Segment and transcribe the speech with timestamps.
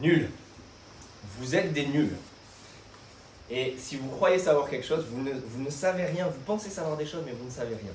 [0.00, 0.28] Nuls.
[1.38, 2.16] Vous êtes des nuls.
[3.50, 6.26] Et si vous croyez savoir quelque chose, vous ne, vous ne savez rien.
[6.26, 7.92] Vous pensez savoir des choses, mais vous ne savez rien.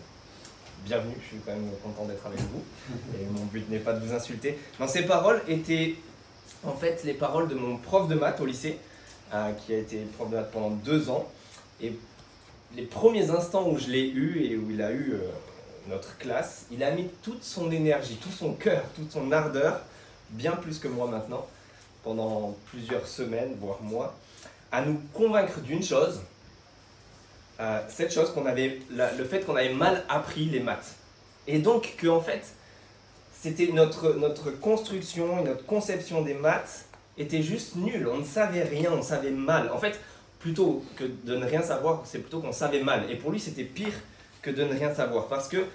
[0.86, 2.64] Bienvenue, je suis quand même content d'être avec vous.
[3.20, 4.58] Et mon but n'est pas de vous insulter.
[4.80, 5.96] Non, ces paroles étaient
[6.64, 8.78] en fait les paroles de mon prof de maths au lycée,
[9.34, 11.28] euh, qui a été prof de maths pendant deux ans.
[11.82, 11.94] Et
[12.76, 15.30] les premiers instants où je l'ai eu et où il a eu euh,
[15.88, 19.82] notre classe, il a mis toute son énergie, tout son cœur, toute son ardeur,
[20.32, 21.46] bien plus que moi maintenant,
[22.04, 24.16] pendant plusieurs semaines, voire mois,
[24.72, 26.22] à nous convaincre d'une chose,
[27.60, 30.96] euh, cette chose qu'on avait, le fait qu'on avait mal appris les maths.
[31.48, 32.44] Et donc que en fait,
[33.34, 36.86] c'était notre, notre construction et notre conception des maths
[37.18, 38.08] était juste nulle.
[38.08, 39.72] On ne savait rien, on savait mal.
[39.72, 40.00] En fait,
[40.40, 43.10] plutôt que de ne rien savoir, c'est plutôt qu'on savait mal.
[43.10, 43.94] Et pour lui, c'était pire
[44.42, 45.28] que de ne rien savoir.
[45.28, 45.66] Parce que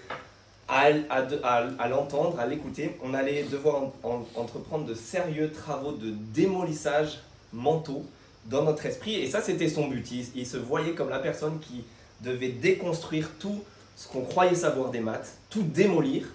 [0.68, 7.20] à, l'entendre, à l'écouter, on allait devoir en- en- entreprendre de sérieux travaux de démolissage
[7.52, 8.04] mentaux
[8.46, 9.14] dans notre esprit.
[9.16, 10.10] Et ça, c'était son but.
[10.10, 11.84] Il, il se voyait comme la personne qui
[12.20, 13.62] devait déconstruire tout
[13.96, 16.26] ce qu'on croyait savoir des maths, tout démolir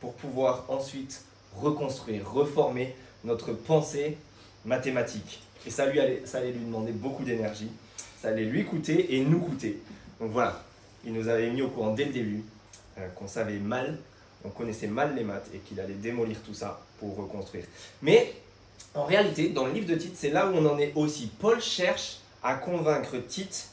[0.00, 1.24] pour pouvoir ensuite
[1.56, 4.16] reconstruire, reformer notre pensée
[4.64, 5.40] mathématique.
[5.66, 7.68] Et ça, lui allait, ça allait lui demander beaucoup d'énergie,
[8.22, 9.80] ça allait lui coûter et nous coûter.
[10.20, 10.62] Donc voilà,
[11.04, 12.42] il nous avait mis au courant dès le début
[13.08, 13.98] qu'on savait mal,
[14.44, 17.64] on connaissait mal les maths et qu'il allait démolir tout ça pour reconstruire.
[18.02, 18.34] Mais
[18.94, 21.30] en réalité, dans le livre de Tite, c'est là où on en est aussi.
[21.38, 23.68] Paul cherche à convaincre Tite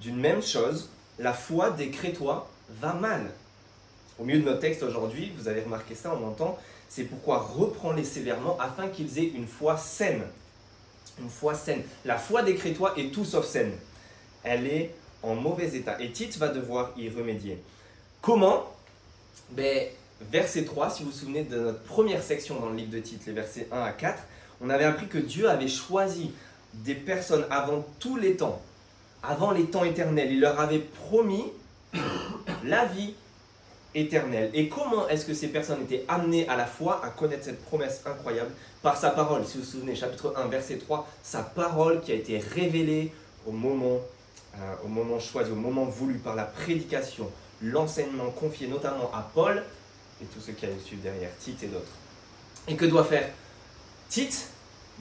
[0.00, 2.48] d'une même chose, la foi des Crétois
[2.80, 3.30] va mal.
[4.18, 8.04] Au milieu de notre texte aujourd'hui, vous avez remarqué ça, on entend, c'est pourquoi reprends-les
[8.04, 10.22] sévèrement afin qu'ils aient une foi saine.
[11.20, 11.82] Une foi saine.
[12.04, 13.72] La foi des Crétois est tout sauf saine.
[14.42, 16.00] Elle est en mauvais état.
[16.00, 17.62] Et Tite va devoir y remédier.
[18.22, 18.72] Comment
[19.50, 19.88] ben,
[20.30, 23.26] Verset 3, si vous vous souvenez de notre première section dans le livre de Tite,
[23.26, 24.22] les versets 1 à 4,
[24.60, 26.30] on avait appris que Dieu avait choisi
[26.72, 28.62] des personnes avant tous les temps,
[29.24, 30.30] avant les temps éternels.
[30.30, 31.46] Il leur avait promis
[32.64, 33.14] la vie
[33.96, 34.52] éternelle.
[34.54, 38.02] Et comment est-ce que ces personnes étaient amenées à la foi à connaître cette promesse
[38.06, 38.52] incroyable
[38.82, 39.44] Par sa parole?
[39.44, 43.12] Si vous vous souvenez, chapitre 1, verset 3, sa parole qui a été révélée
[43.48, 47.28] euh, au moment choisi, au moment voulu par la prédication,
[47.62, 49.62] l'enseignement confié notamment à Paul
[50.22, 51.92] et tous ceux qui allaient suivre derrière, Tite et d'autres.
[52.68, 53.28] Et que doit faire
[54.08, 54.48] Tite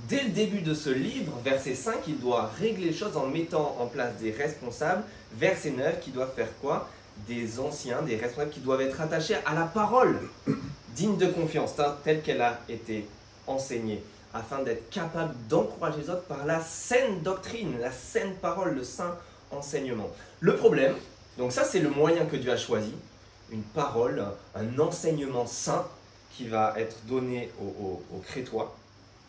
[0.07, 3.77] Dès le début de ce livre, verset 5, il doit régler les choses en mettant
[3.79, 5.03] en place des responsables.
[5.33, 6.89] Verset 9, qui doit faire quoi
[7.27, 10.17] Des anciens, des responsables qui doivent être attachés à la parole,
[10.95, 13.05] digne de confiance, hein, telle qu'elle a été
[13.47, 14.01] enseignée,
[14.33, 19.17] afin d'être capable d'encourager les autres par la saine doctrine, la saine parole, le saint
[19.51, 20.09] enseignement.
[20.39, 20.95] Le problème,
[21.37, 22.93] donc ça c'est le moyen que Dieu a choisi,
[23.51, 24.23] une parole,
[24.55, 25.85] un, enseignement saint
[26.35, 28.75] qui va être donné aux, Crétois.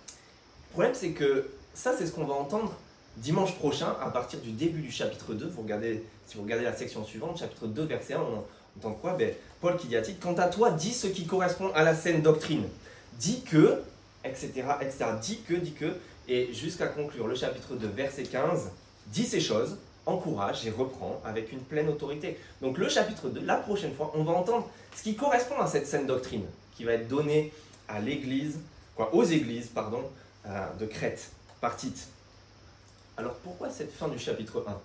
[0.09, 2.73] Le problème, c'est que ça, c'est ce qu'on va entendre
[3.17, 5.49] dimanche prochain, à partir du début du chapitre 2.
[5.49, 8.45] Vous regardez, si vous regardez la section suivante, chapitre 2, verset 1, on
[8.79, 9.15] entend quoi?
[9.15, 12.23] Ben, Paul qui dit à Quant à toi, dis ce qui correspond à la saine
[12.23, 12.65] doctrine.
[13.19, 13.83] Dis que,
[14.25, 15.05] etc., etc.
[15.21, 15.97] Dis que, dis que,
[16.29, 18.71] et jusqu'à conclure le chapitre 2, verset 15,
[19.09, 19.77] dis ces choses,
[20.07, 22.39] encourage et reprend avec une pleine autorité.
[22.61, 25.87] Donc, le chapitre 2, la prochaine fois, on va entendre ce qui correspond à cette
[25.87, 26.45] saine doctrine
[26.77, 27.53] qui va être donnée
[27.89, 28.59] à l'église,
[28.97, 30.03] quoi, aux églises, pardon,
[30.47, 31.31] euh, de Crète,
[31.61, 32.09] par Tite.
[33.17, 34.81] Alors pourquoi cette fin du chapitre 1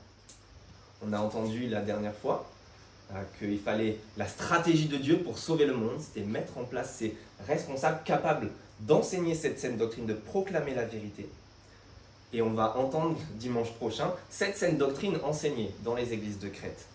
[1.07, 2.45] On a entendu la dernière fois
[3.13, 6.95] euh, qu'il fallait la stratégie de Dieu pour sauver le monde, c'était mettre en place
[6.97, 7.15] ces
[7.47, 8.51] responsables capables
[8.81, 11.29] d'enseigner cette saine doctrine, de proclamer la vérité.
[12.33, 16.85] Et on va entendre dimanche prochain cette saine doctrine enseignée dans les églises de Crète.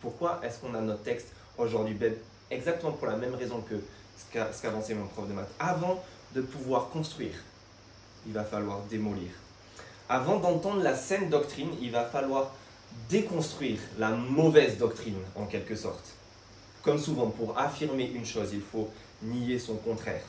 [0.00, 2.14] Pourquoi est-ce qu'on a notre texte aujourd'hui Ben,
[2.50, 5.50] Exactement pour la même raison que ce qu'a ce qu'avançait mon prof de maths.
[5.58, 6.02] Avant
[6.34, 7.34] de pouvoir construire,
[8.26, 9.30] il va falloir démolir.
[10.08, 12.52] Avant d'entendre la saine doctrine, il va falloir
[13.08, 16.14] déconstruire la mauvaise doctrine, en quelque sorte.
[16.82, 18.88] Comme souvent, pour affirmer une chose, il faut
[19.22, 20.22] nier son contraire.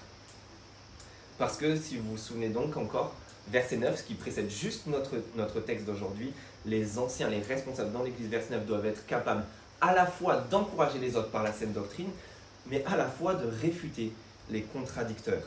[1.37, 3.15] Parce que, si vous vous souvenez donc encore,
[3.49, 6.33] verset 9, ce qui précède juste notre, notre texte d'aujourd'hui,
[6.65, 9.43] les anciens, les responsables dans l'Église, verset 9, doivent être capables
[9.81, 12.09] à la fois d'encourager les autres par la saine doctrine,
[12.67, 14.11] mais à la fois de réfuter
[14.51, 15.43] les contradicteurs.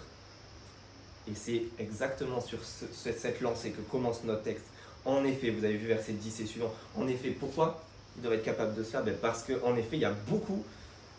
[1.30, 4.64] Et c'est exactement sur ce- ce- cette lancée que commence notre texte.
[5.04, 6.72] En effet, vous avez vu verset 10 et suivant.
[6.96, 7.82] En effet, pourquoi
[8.16, 9.02] ils doivent être capables de cela?
[9.02, 10.62] Ben Parce qu'en effet, il y a beaucoup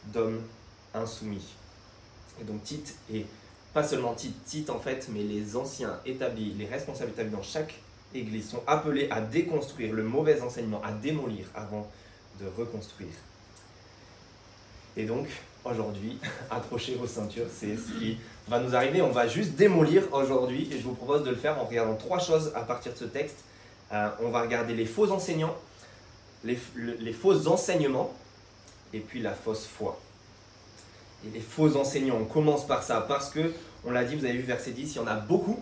[0.08, 0.42] d'hommes
[0.94, 1.46] insoumis.
[2.42, 3.26] Et donc Tite, et
[3.76, 7.76] pas seulement Tite, Tite en fait, mais les anciens établis, les responsables établis dans chaque
[8.14, 11.86] église sont appelés à déconstruire le mauvais enseignement, à démolir avant
[12.40, 13.10] de reconstruire.
[14.96, 15.28] Et donc,
[15.66, 16.18] aujourd'hui,
[16.50, 18.18] accrochez vos ceintures, c'est ce qui
[18.48, 19.02] va nous arriver.
[19.02, 22.20] On va juste démolir aujourd'hui et je vous propose de le faire en regardant trois
[22.20, 23.40] choses à partir de ce texte.
[23.92, 25.54] Euh, on va regarder les faux enseignants,
[26.46, 26.56] les,
[27.12, 28.14] faux enseignements
[28.94, 30.00] et puis la fausse foi.
[31.26, 34.38] Et les faux enseignants, on commence par ça parce que, on l'a dit, vous avez
[34.38, 35.60] vu verset 10, il y en a beaucoup,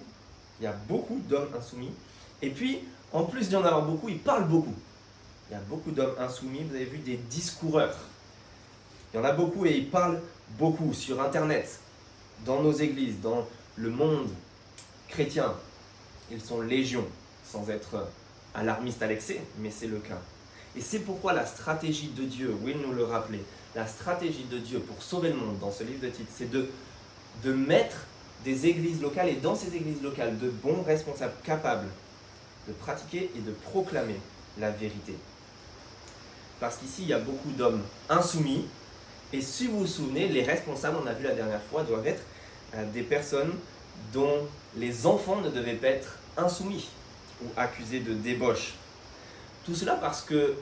[0.59, 1.91] il y a beaucoup d'hommes insoumis.
[2.41, 2.79] Et puis,
[3.11, 4.75] en plus d'y en avoir beaucoup, ils parlent beaucoup.
[5.49, 7.97] Il y a beaucoup d'hommes insoumis, vous avez vu des discoureurs.
[9.13, 10.19] Il y en a beaucoup et ils parlent
[10.57, 11.79] beaucoup sur Internet,
[12.45, 14.29] dans nos églises, dans le monde
[15.07, 15.53] chrétien.
[16.31, 17.05] Ils sont légions,
[17.45, 18.07] sans être
[18.53, 20.19] alarmiste à l'excès, mais c'est le cas.
[20.75, 23.43] Et c'est pourquoi la stratégie de Dieu, Will nous le rappeler,
[23.75, 26.69] la stratégie de Dieu pour sauver le monde dans ce livre de titre, c'est de,
[27.43, 27.95] de mettre
[28.43, 31.87] des églises locales et dans ces églises locales de bons responsables capables
[32.67, 34.19] de pratiquer et de proclamer
[34.59, 35.15] la vérité.
[36.59, 38.65] Parce qu'ici, il y a beaucoup d'hommes insoumis.
[39.31, 42.21] Et si vous vous souvenez, les responsables, on a vu la dernière fois, doivent être
[42.75, 43.53] euh, des personnes
[44.13, 44.47] dont
[44.77, 46.89] les enfants ne devaient pas être insoumis
[47.43, 48.75] ou accusés de débauche.
[49.65, 50.55] Tout cela parce que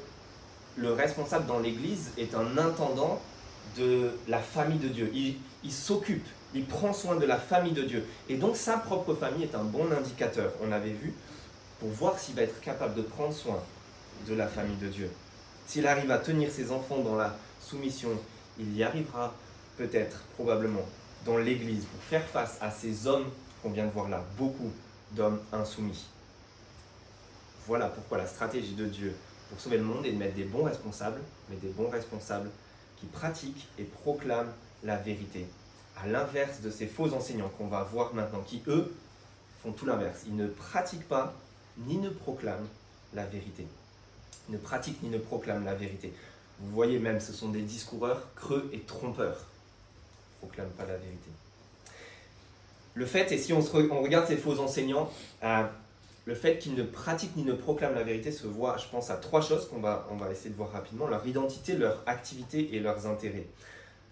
[0.77, 3.21] le responsable dans l'Église est un intendant
[3.77, 5.11] de la famille de Dieu.
[5.13, 8.05] Il, s'occupe, il prend soin de la famille de Dieu.
[8.29, 11.13] Et donc sa propre famille est un bon indicateur, on avait vu,
[11.79, 13.61] pour voir s'il va être capable de prendre soin
[14.27, 15.11] de la famille de Dieu.
[15.67, 18.09] S'il arrive à tenir ses enfants dans la soumission,
[18.59, 19.33] il y arrivera
[19.77, 20.85] peut-être, probablement,
[21.25, 23.29] dans l'Église pour faire face à ces hommes
[23.61, 24.71] qu'on vient de voir là, beaucoup
[25.11, 26.05] d'hommes insoumis.
[27.67, 29.15] Voilà pourquoi la stratégie de Dieu
[29.51, 31.19] pour sauver le monde est de mettre des bons responsables,
[31.49, 32.49] mais des bons responsables
[32.97, 35.45] qui pratiquent et proclament la vérité.
[36.01, 38.93] À l'inverse de ces faux enseignants qu'on va voir maintenant, qui eux
[39.61, 40.21] font tout l'inverse.
[40.25, 41.33] Ils ne pratiquent pas
[41.79, 42.67] ni ne proclament
[43.13, 43.67] la vérité.
[44.47, 46.13] Ils ne pratiquent ni ne proclament la vérité.
[46.61, 49.45] Vous voyez même, ce sont des discoureurs creux et trompeurs.
[50.41, 51.29] Ils ne proclament pas la vérité.
[52.93, 55.11] Le fait, et si on, regarde ces faux enseignants,
[55.43, 55.63] euh,
[56.25, 59.15] le fait qu'ils ne pratiquent ni ne proclament la vérité se voit, je pense, à
[59.15, 61.07] trois choses qu'on va, on va essayer de voir rapidement.
[61.07, 63.47] Leur identité, leur activité et leurs intérêts.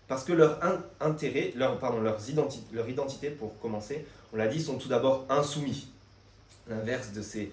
[0.07, 0.59] Parce que leur
[1.00, 2.19] intérêt, leur, pardon, leurs
[2.73, 5.88] leur identité, pour commencer, on l'a dit, sont tout d'abord insoumis.
[6.67, 7.51] L'inverse de ces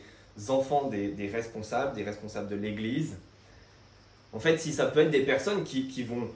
[0.49, 3.17] enfants des, des, responsables, des responsables de l'Église.
[4.33, 6.29] En fait, si ça peut être des personnes qui, qui vont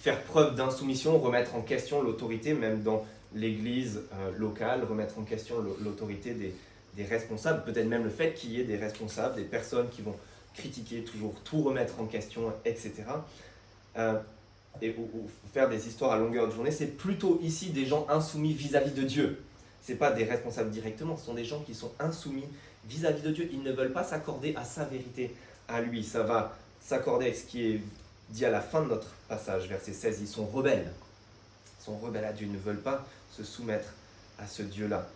[0.00, 5.56] faire preuve d'insoumission, remettre en question l'autorité, même dans l'Église euh, locale, remettre en question
[5.80, 6.54] l'autorité des,
[6.98, 10.16] des responsables, peut-être même le fait qu'il y ait des responsables, des personnes qui vont
[10.52, 13.04] critiquer, toujours tout remettre en question, etc.
[13.96, 14.18] Euh,
[14.82, 18.52] et ou, faire des histoires à longueur de journée, c'est plutôt ici des gens insoumis
[18.52, 19.40] vis-à-vis de Dieu.
[19.86, 22.44] Ce pas des responsables directement, ce sont des gens qui sont insoumis
[22.88, 23.48] vis-à-vis de Dieu.
[23.52, 25.32] Ils ne veulent pas s'accorder à sa vérité,
[25.68, 26.02] à lui.
[26.02, 27.80] Ça va s'accorder avec ce qui est
[28.30, 30.18] dit à la fin de notre passage, verset 16.
[30.20, 30.92] Ils sont rebelles.
[31.80, 32.48] Ils sont rebelles à Dieu.
[32.48, 33.94] Ils ne veulent pas se soumettre
[34.36, 35.08] à ce Dieu-là.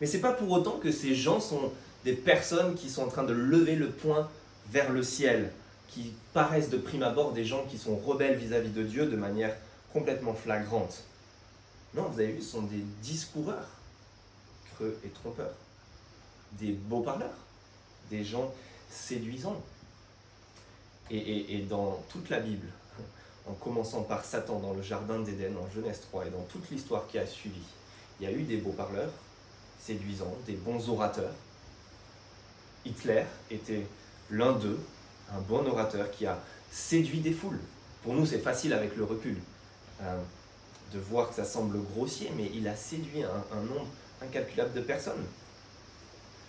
[0.00, 1.72] Mais ce n'est pas pour autant que ces gens sont
[2.04, 4.28] des personnes qui sont en train de lever le poing
[4.70, 5.52] vers le ciel,
[5.88, 9.54] qui paraissent de prime abord des gens qui sont rebelles vis-à-vis de Dieu de manière
[9.92, 11.04] complètement flagrante.
[11.94, 13.68] Non, vous avez vu, ce sont des discoureurs,
[14.74, 15.54] creux et trompeurs,
[16.52, 17.36] des beaux parleurs,
[18.10, 18.52] des gens
[18.90, 19.62] séduisants.
[21.10, 22.66] Et, et dans toute la Bible,
[23.46, 27.06] en commençant par Satan dans le jardin d'Éden en Genèse 3 et dans toute l'histoire
[27.06, 27.60] qui a suivi,
[28.18, 29.12] il y a eu des beaux parleurs,
[29.84, 31.32] séduisants, des bons orateurs.
[32.86, 33.86] Hitler était
[34.30, 34.78] l'un d'eux,
[35.34, 36.38] un bon orateur qui a
[36.70, 37.60] séduit des foules.
[38.02, 39.36] Pour nous, c'est facile avec le recul
[40.02, 40.16] euh,
[40.92, 43.86] de voir que ça semble grossier, mais il a séduit un, nombre
[44.22, 45.24] incalculable de personnes.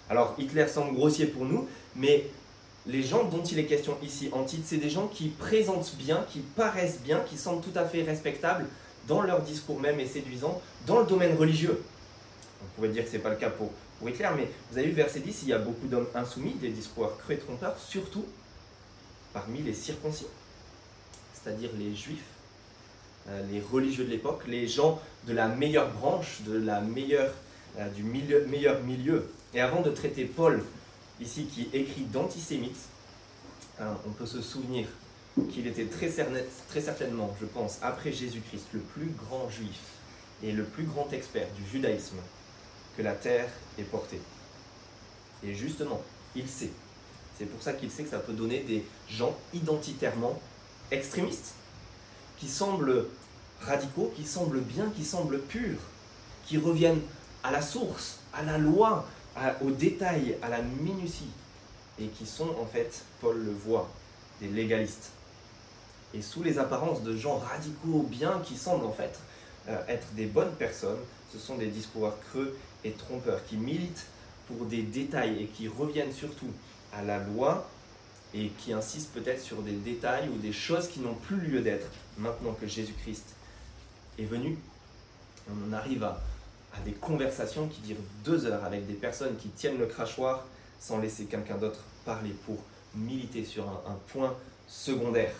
[0.10, 2.27] Alors, Hitler semble grossier pour nous, mais
[2.86, 6.25] les gens dont il est question ici en titre, c'est des gens qui présentent bien,
[6.30, 8.68] qui paraissent bien, qui semblent tout à fait respectables
[9.08, 11.84] dans leur discours même et séduisants dans le domaine religieux.
[12.62, 13.72] On pourrait dire que ce n'est pas le cas pour,
[14.08, 17.18] Hitler, mais vous avez vu verset 10, il y a beaucoup d'hommes insoumis, des discours
[17.18, 18.26] creux et trompeurs, surtout
[19.34, 20.28] parmi les circoncis,
[21.34, 22.24] c'est-à-dire les juifs,
[23.30, 27.34] euh, les religieux de l'époque, les gens de la meilleure branche, de la meilleure,
[27.80, 29.30] euh, du meilleur milieu.
[29.54, 30.64] Et avant de traiter Paul,
[31.20, 32.78] ici, qui écrit d'antisémite,
[33.80, 34.88] hein, on peut se souvenir
[35.52, 36.10] qu'il était très,
[36.70, 39.80] très certainement, je pense, après Jésus-Christ, le plus grand juif
[40.44, 42.18] et le plus grand expert du judaïsme
[42.98, 44.22] que la terre est portée.
[45.44, 46.02] Et justement,
[46.36, 46.72] il sait
[47.38, 50.40] c'est pour ça qu'il sait que ça peut donner des gens identitairement
[50.92, 51.54] extrémistes,
[52.38, 53.08] qui semblent
[53.62, 55.80] radicaux, qui semblent bien, qui semblent purs,
[56.46, 57.02] qui reviennent
[57.44, 59.06] à la source, à la loi,
[59.62, 61.30] au détail, à la minutie,
[62.00, 63.90] et qui sont en fait, Paul le voit,
[64.40, 65.12] des légalistes.
[66.14, 69.20] et sous les apparences de gens radicaux, bien, qui semblent en fait
[69.68, 71.00] euh, être des bonnes personnes,
[71.34, 74.06] ce sont des discours creux et trompeurs qui militent
[74.48, 76.51] pour des détails et qui reviennent surtout
[76.94, 77.68] à la loi
[78.34, 81.88] et qui insistent peut-être sur des détails ou des choses qui n'ont plus lieu d'être
[82.18, 83.25] maintenant que Jésus-Christ
[84.20, 84.58] est venu.
[85.50, 86.22] On arrive à,
[86.74, 90.46] à des conversations qui durent deux heures avec des personnes qui tiennent le crachoir
[90.80, 92.58] sans laisser quelqu'un d'autre parler pour
[92.96, 94.36] militer sur un, point
[94.68, 95.34] secondaire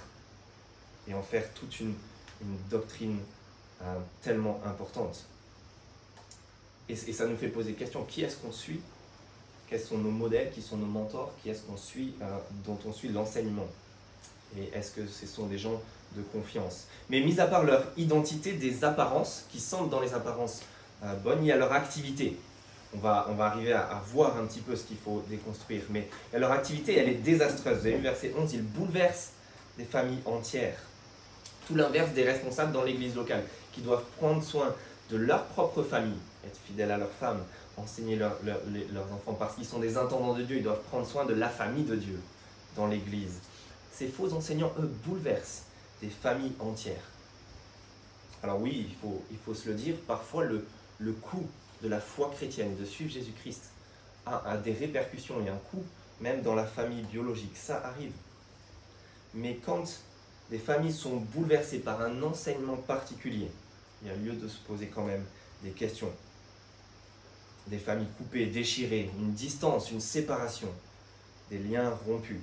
[1.08, 1.94] et en faire toute une,
[2.70, 3.18] doctrine
[3.82, 5.26] euh, tellement importante.
[6.90, 8.04] Et, ça nous fait poser des questions.
[8.04, 8.82] Qui est-ce qu'on suit?
[9.70, 10.52] Quels sont nos modèles?
[10.52, 11.34] Qui sont nos mentors?
[11.42, 13.68] Qui est-ce qu'on suit, euh, dont on suit l'enseignement?
[14.58, 15.82] Et est-ce que ce sont des gens
[16.16, 16.86] de confiance?
[17.10, 20.62] Mais mis à part leur identité, des apparences qui semblent dans les apparences
[21.04, 22.38] euh, bonnes, il y a leur activité
[22.96, 25.84] on va, on va arriver à, voir un petit peu ce qu'il faut déconstruire.
[25.90, 27.80] Mais leur activité, elle est désastreuse.
[27.80, 29.32] Vous avez vu, verset 11, ils bouleversent
[29.78, 30.78] des familles entières.
[31.68, 34.74] Tout l'inverse des responsables dans l'église locale, qui doivent prendre soin
[35.10, 37.44] de leur propre famille, être fidèles à leurs femmes,
[37.78, 41.34] enseigner leurs enfants, parce qu'ils sont des intendants de Dieu, ils doivent prendre soin de
[41.34, 42.20] la famille de Dieu
[42.76, 43.40] dans l'église.
[43.92, 45.64] Ces faux enseignants, eux, bouleversent
[46.02, 47.10] des familles entières.
[48.44, 48.96] Alors oui,
[49.32, 50.66] il faut, se le dire, parfois le,
[51.14, 51.48] coût
[51.82, 53.72] de la foi chrétienne de suivre Jésus-Christ
[54.26, 55.84] a, des répercussions et un coût,
[56.22, 57.56] même dans la famille biologique.
[57.56, 58.12] Ça arrive.
[59.34, 59.84] Mais quand
[60.50, 63.50] des familles sont bouleversées par un enseignement particulier,
[64.02, 65.24] il y a lieu de se poser quand même
[65.64, 66.12] des questions.
[67.68, 70.70] Des familles coupées, déchirées, une distance, une séparation,
[71.50, 72.42] des liens rompus.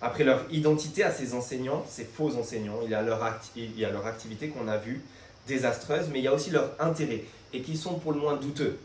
[0.00, 3.20] Après leur identité à ces enseignants, ces faux enseignants, il y a leur,
[3.56, 5.02] il y a leur activité qu'on a vue
[5.46, 8.78] désastreuses, mais il y a aussi leur intérêt, et qui sont pour le moins douteux.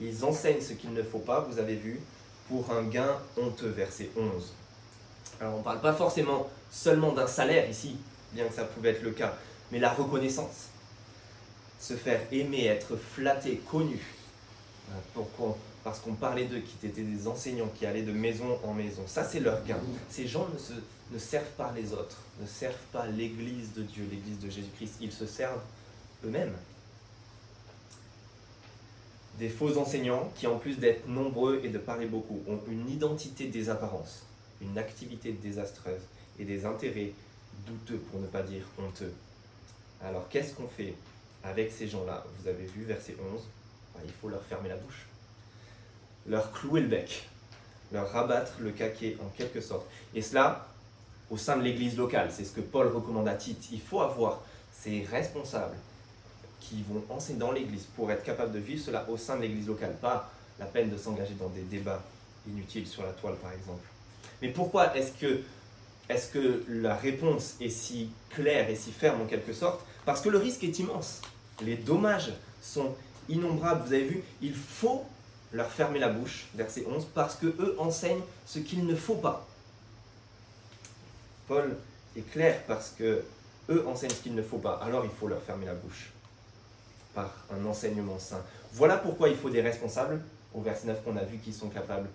[0.00, 2.00] Ils enseignent ce qu'il ne faut pas, vous avez vu,
[2.48, 4.52] pour un gain honteux, verset 11.
[5.40, 7.96] Alors on ne parle pas forcément seulement d'un salaire ici,
[8.32, 9.34] bien que ça pouvait être le cas,
[9.70, 10.68] mais la reconnaissance.
[11.78, 14.00] Se faire aimer, être flatté, connu,
[15.14, 19.02] pourquoi parce qu'on parlait d'eux, qui étaient des enseignants, qui allaient de maison en maison.
[19.06, 19.78] Ça, c'est leur gain.
[20.10, 20.58] Ces gens ne
[21.10, 24.96] ne servent pas les autres, ne servent pas l'Église de Dieu, l'Église de Jésus-Christ.
[25.00, 25.62] Ils se servent
[26.24, 26.54] eux-mêmes.
[29.38, 33.46] Des faux enseignants qui, en plus d'être nombreux et de parler beaucoup, ont une identité
[33.46, 34.24] des apparences,
[34.60, 36.02] une activité désastreuse
[36.38, 37.12] et des intérêts
[37.66, 39.12] douteux, pour ne pas dire honteux.
[40.04, 40.94] Alors qu'est-ce qu'on fait?
[41.48, 43.40] Avec ces gens-là Vous avez vu verset 11,
[43.94, 45.06] bah, il faut leur fermer la bouche,
[46.26, 47.28] leur clouer le bec,
[47.92, 49.86] leur rabattre le caquet en quelque sorte.
[50.14, 50.68] Et cela,
[51.30, 52.30] au sein de l'église locale.
[52.32, 53.68] C'est ce que Paul recommande à Tite.
[53.72, 54.40] Il faut avoir
[54.72, 55.76] ces responsables
[56.60, 59.66] qui vont enseigner dans l'église pour être capable de vivre cela au sein de l'église
[59.66, 59.94] locale.
[60.00, 62.02] Pas la peine de s'engager dans des débats
[62.46, 63.84] inutiles sur la toile, par exemple.
[64.42, 65.40] Mais pourquoi est-ce que,
[66.08, 69.80] est que la réponse est si claire et si ferme en quelque sorte?
[70.04, 71.20] Parce que le risque est immense.
[71.60, 72.94] Les dommages sont
[73.28, 73.86] innombrables.
[73.86, 75.04] Vous avez vu, il faut
[75.52, 79.46] leur fermer la bouche, verset 11, parce que eux enseignent ce qu'il ne faut pas.
[81.46, 81.76] Paul
[82.16, 83.24] est clair parce que
[83.70, 86.10] eux enseignent ce qu'il ne faut pas, alors il faut leur fermer la bouche
[87.14, 88.42] par un enseignement saint.
[88.72, 90.22] Voilà pourquoi il faut des responsables,
[90.54, 92.08] au verset 9 qu'on a vu, qui sont capables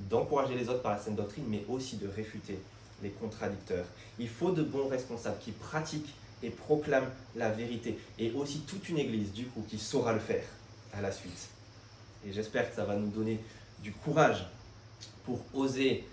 [0.00, 2.58] d'encourager les autres par la sainte doctrine, mais aussi de réfuter
[3.02, 3.84] les contradicteurs.
[4.18, 8.98] Il faut de bons responsables qui pratiquent et proclament la vérité, et aussi toute une
[8.98, 10.44] église, du coup, qui saura le faire
[10.92, 11.48] à la suite.
[12.26, 13.40] Et j'espère que ça va nous donner
[13.82, 14.46] du courage
[15.24, 16.04] pour oser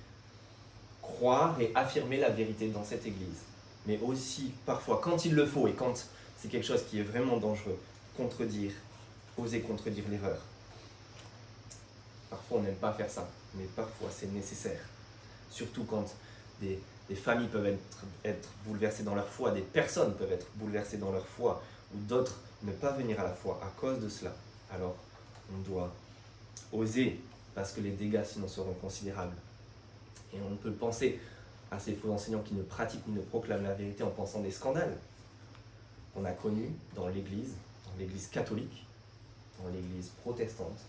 [1.02, 3.44] croire et affirmer la vérité dans cette Église.
[3.86, 5.94] Mais aussi, parfois, quand il le faut et quand
[6.40, 7.78] c'est quelque chose qui est vraiment dangereux,
[8.16, 8.72] contredire,
[9.38, 10.40] oser contredire l'erreur.
[12.30, 14.80] Parfois, on n'aime pas faire ça, mais parfois, c'est nécessaire.
[15.50, 16.06] Surtout quand
[16.62, 16.80] des,
[17.16, 17.80] familles peuvent être,
[18.24, 21.62] être, bouleversées dans leur foi, des personnes peuvent être bouleversées dans leur foi,
[21.94, 24.34] ou d'autres ne pas venir à la foi à cause de cela.
[24.72, 24.96] Alors,
[25.54, 25.94] on doit
[26.72, 27.20] oser,
[27.54, 29.36] parce que les dégâts sinon seront considérables.
[30.34, 31.20] Et on peut penser
[31.72, 34.52] à ces faux enseignants qui ne pratiquent ni ne proclament la vérité en pensant des
[34.52, 34.98] scandales
[36.14, 37.54] qu'on a connus dans l'Église,
[37.86, 38.86] dans l'Église catholique,
[39.62, 40.80] dans l'Église protestante,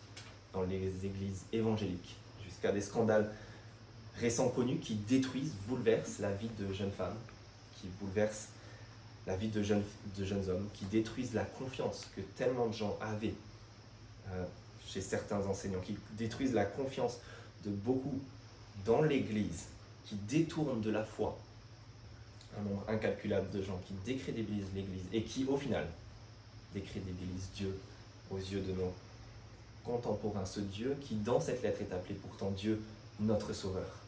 [0.53, 3.31] dans les églises évangéliques, jusqu'à des scandales
[4.21, 7.17] récents connus qui détruisent, bouleversent la vie de jeunes femmes,
[7.81, 8.49] qui bouleversent
[9.27, 9.85] la vie de jeunes,
[10.17, 13.35] de jeunes hommes, qui détruisent la confiance que tellement de gens avaient
[14.31, 14.45] euh,
[14.87, 17.19] chez certains enseignants, qui détruisent la confiance
[17.65, 18.21] de beaucoup
[18.85, 19.67] dans l'Église
[20.05, 21.39] qui détournent de la foi
[22.59, 25.87] un nombre incalculable de gens qui décrédibilisent l'Église et qui, au final,
[26.73, 27.77] décrédibilisent Dieu
[28.31, 28.93] aux yeux de nos
[29.85, 30.47] contemporains.
[30.47, 32.81] Ce Dieu qui, dans cette lettre, est appelé pourtant Dieu,
[33.21, 34.04] notre Sauveur.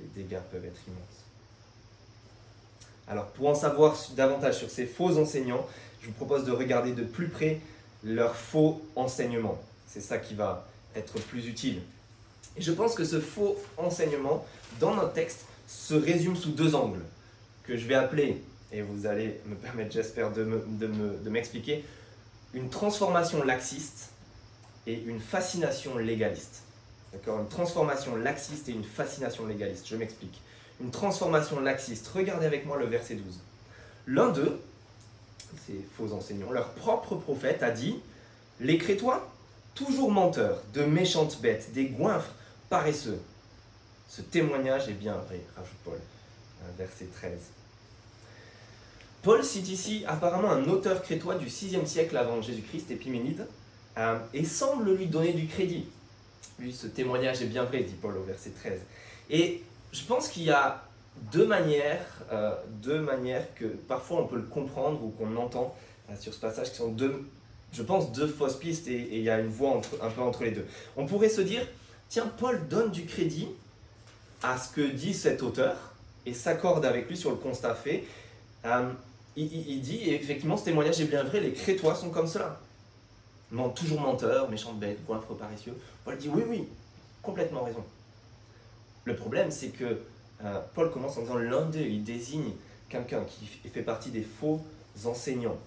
[0.00, 1.20] Les dégâts peuvent être immenses.
[3.08, 5.66] Alors pour en savoir davantage sur ces faux enseignants,
[6.00, 7.60] je vous propose de regarder de plus près
[8.04, 9.60] leurs faux enseignements.
[9.86, 10.66] C'est ça qui va
[10.96, 11.80] être plus utile.
[12.56, 14.46] Et je pense que ce faux enseignement,
[14.78, 17.02] dans notre texte, se résume sous deux angles,
[17.64, 18.42] que je vais appeler,
[18.72, 21.84] et vous allez me permettre, j'espère, de m'expliquer,
[22.54, 24.10] une transformation laxiste
[24.86, 26.62] et une fascination légaliste.
[27.12, 29.86] D'accord Une transformation laxiste et une fascination légaliste.
[29.88, 30.40] Je m'explique.
[30.80, 32.08] Une transformation laxiste.
[32.08, 33.40] Regardez avec moi le verset 12.
[34.06, 34.60] L'un d'eux,
[35.66, 37.96] ces faux enseignants, leur propre prophète a dit
[38.60, 39.28] Les Crétois,
[39.74, 42.32] toujours menteurs, de méchantes bêtes, des goinfres
[42.68, 43.20] paresseux.
[44.08, 45.98] Ce témoignage est bien vrai, rajoute Paul.
[46.76, 47.32] Verset 13.
[49.22, 53.46] Paul cite ici apparemment un auteur crétois du 6e siècle avant Jésus-Christ, Épiménide,
[53.98, 55.86] euh, et semble lui donner du crédit.
[56.58, 58.80] Lui, ce témoignage est bien vrai, dit Paul au verset 13.
[59.30, 60.84] Et je pense qu'il y a
[61.32, 65.74] deux manières, euh, deux manières que parfois on peut le comprendre ou qu'on entend
[66.10, 67.24] euh, sur ce passage, qui sont deux,
[67.72, 70.50] je pense, deux fausses pistes et, il y a une voie un peu entre les
[70.50, 70.66] deux.
[70.96, 71.66] On pourrait se dire,
[72.08, 73.48] tiens, Paul donne du crédit
[74.42, 75.76] à ce que dit cet auteur
[76.26, 78.04] et s'accorde avec lui sur le constat fait
[79.36, 82.60] il, dit, effectivement, ce témoignage est bien vrai, les Crétois sont comme cela.
[83.74, 85.76] Toujours menteurs, méchants bêtes, goinfres paresseux.
[86.04, 86.68] Paul dit oui, oui,
[87.22, 87.84] complètement raison.
[89.04, 90.00] Le problème, c'est que
[90.44, 92.52] euh, Paul commence en disant l'un d'eux, il désigne
[92.88, 94.60] quelqu'un qui fait partie des faux
[95.04, 95.58] enseignants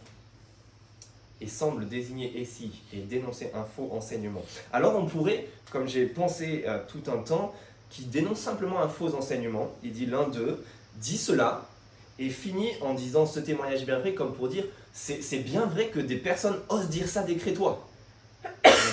[1.41, 4.41] et semble désigner ici et dénoncer un faux enseignement.
[4.71, 7.53] Alors on pourrait, comme j'ai pensé euh, tout un temps,
[7.89, 10.63] qui dénonce simplement un faux enseignement, il dit l'un d'eux
[10.95, 11.65] dit cela,
[12.19, 15.99] et finit en disant ce témoignage bien vrai comme pour dire c'est bien vrai que
[15.99, 17.87] des personnes osent dire ça des Crétois.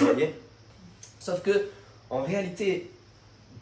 [0.01, 0.35] Voyez?
[1.19, 1.69] Sauf que
[2.09, 2.91] en réalité,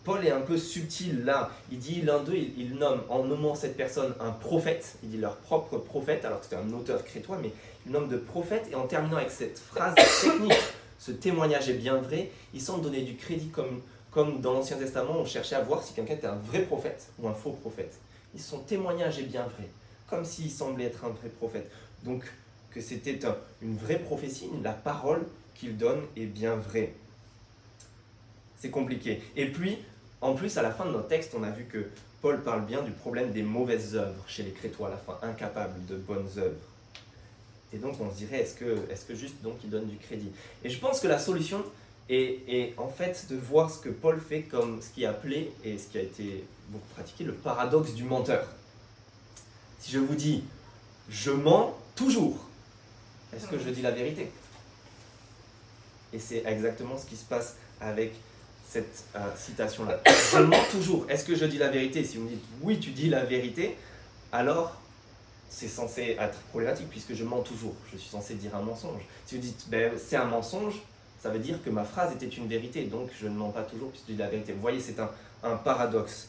[0.04, 1.50] Paul est un peu subtil là.
[1.72, 5.36] Il dit l'un d'eux, il, nomme en nommant cette personne un prophète, il dit leur
[5.36, 7.50] propre prophète, alors que c'est un auteur crétois, mais
[7.84, 8.68] il nomme de prophète.
[8.70, 10.52] Et en terminant avec cette phrase technique,
[10.98, 15.18] ce témoignage est bien vrai, il semble donner du crédit comme, comme dans l'Ancien Testament,
[15.18, 17.98] on cherchait à voir si quelqu'un était un vrai prophète ou un faux prophète
[18.36, 19.68] son témoignage est bien vrai,
[20.08, 21.70] comme s'il semblait être un vrai prophète.
[22.04, 22.24] Donc,
[22.70, 23.18] que c'était
[23.62, 26.92] une vraie prophétie, la parole qu'il donne est bien vraie.
[28.58, 29.22] C'est compliqué.
[29.36, 29.78] Et puis,
[30.20, 31.86] en plus, à la fin de notre texte, on a vu que
[32.20, 35.86] Paul parle bien du problème des mauvaises œuvres chez les Crétois à la fin, incapables
[35.86, 36.56] de bonnes œuvres.
[37.72, 40.30] Et donc, on se dirait, est-ce que, est que juste donc il donne du crédit?
[40.64, 41.62] Et je pense que la solution
[42.08, 45.52] est, est, en fait de voir ce que Paul fait comme ce qui est appelé
[45.64, 48.46] et ce qui a été beaucoup pratiquer le paradoxe du menteur.
[49.80, 50.44] Si je vous dis
[51.08, 52.38] je mens toujours,
[53.34, 54.30] est-ce que je dis la vérité?
[56.12, 58.14] Et c'est exactement ce qui se passe avec
[58.68, 60.00] cette euh, citation-là.
[60.32, 61.06] Je mens toujours.
[61.08, 62.04] Est-ce que je dis la vérité?
[62.04, 63.76] Si vous me dites oui, tu dis la vérité,
[64.32, 64.76] alors
[65.48, 67.74] c'est censé être problématique puisque je mens toujours.
[67.92, 69.00] Je suis censé dire un mensonge.
[69.26, 70.82] Si vous dites ben, c'est un mensonge,
[71.22, 73.90] ça veut dire que ma phrase était une vérité, donc je ne mens pas toujours
[73.90, 74.52] puisque je dis la vérité.
[74.52, 76.28] Vous voyez, c'est un paradoxe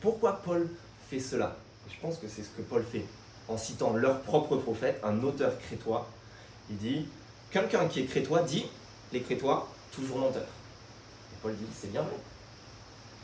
[0.00, 0.68] Pourquoi Paul
[1.08, 1.56] fait cela?
[1.88, 3.04] Je pense que c'est ce que Paul fait
[3.48, 6.08] en citant leur propre prophète, un auteur crétois.
[6.70, 7.06] Il dit
[7.50, 8.66] Quelqu'un qui est crétois dit
[9.12, 10.42] Les crétois, toujours menteurs.
[10.42, 12.16] Et Paul dit C'est bien vrai.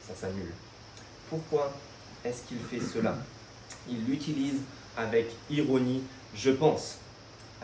[0.07, 0.53] Ça s'annule.
[1.29, 1.73] Pourquoi
[2.25, 3.17] est-ce qu'il fait cela?
[3.89, 4.61] Il l'utilise
[4.97, 6.03] avec ironie,
[6.35, 6.99] je pense.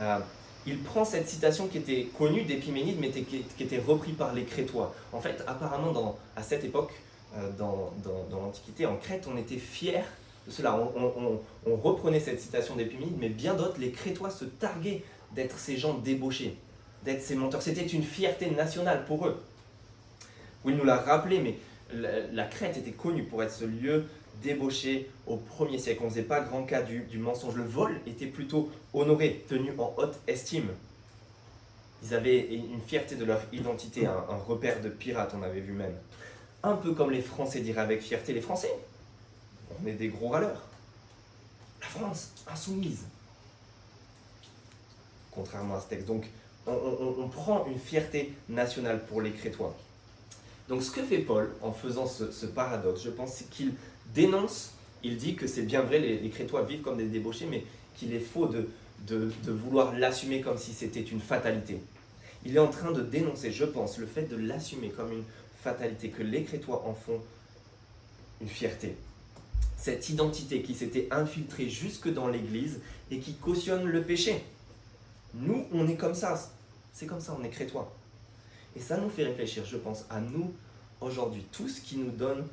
[0.00, 0.18] Euh,
[0.66, 4.94] il prend cette citation qui était connue d'Épiménide, mais qui, était reprise par les Crétois.
[5.12, 6.92] En fait, apparemment, à cette époque,
[7.36, 7.92] euh, dans,
[8.30, 10.02] l'Antiquité, en Crète, on était fiers
[10.46, 10.76] de cela.
[10.76, 15.02] On, reprenait cette citation d'Épiménide, mais bien d'autres, les Crétois se targuaient
[15.34, 16.56] d'être ces gens débauchés,
[17.04, 17.60] d'être ces menteurs.
[17.60, 19.42] C'était une fierté nationale pour eux.
[20.64, 21.58] Oui, il nous l'a rappelé, mais
[21.92, 24.06] la, Crète était connue pour être ce lieu
[24.42, 26.00] débauché au premier siècle.
[26.02, 27.56] On ne faisait pas grand cas du, mensonge.
[27.56, 30.68] Le vol était plutôt honoré, tenu en haute estime.
[32.02, 35.94] Ils avaient une fierté de leur identité, un, repère de pirates, on avait vu même
[36.62, 38.72] un peu comme les Français diraient avec fierté les Français.
[39.82, 40.62] On est des gros râleurs.
[41.80, 43.04] La France, insoumise.
[45.30, 46.06] Contrairement à ce texte.
[46.06, 46.26] Donc,
[46.66, 49.74] on, prend une fierté nationale pour les Crétois.
[50.68, 53.72] Donc, ce que fait Paul en faisant ce, paradoxe, je pense, c'est qu'il
[54.14, 57.64] dénonce, il dit que c'est bien vrai, les, Crétois vivent comme des débauchés, mais
[57.96, 58.68] qu'il est faux de,
[59.06, 61.80] de vouloir l'assumer comme si c'était une fatalité.
[62.44, 65.24] Il est en train de dénoncer, je pense, le fait de l'assumer comme une
[65.72, 67.20] fatalité, que les Crétois en font
[68.40, 68.96] une fierté.
[69.76, 74.42] Cette identité qui s'était infiltrée jusque dans l'Église et qui cautionne le péché.
[75.34, 76.50] Nous, on est comme ça.
[76.92, 77.94] C'est comme ça, on est Crétois.
[78.76, 80.52] Et ça nous fait réfléchir, je pense, à nous
[81.00, 81.44] aujourd'hui.
[81.52, 82.46] Tout ce qui nous donne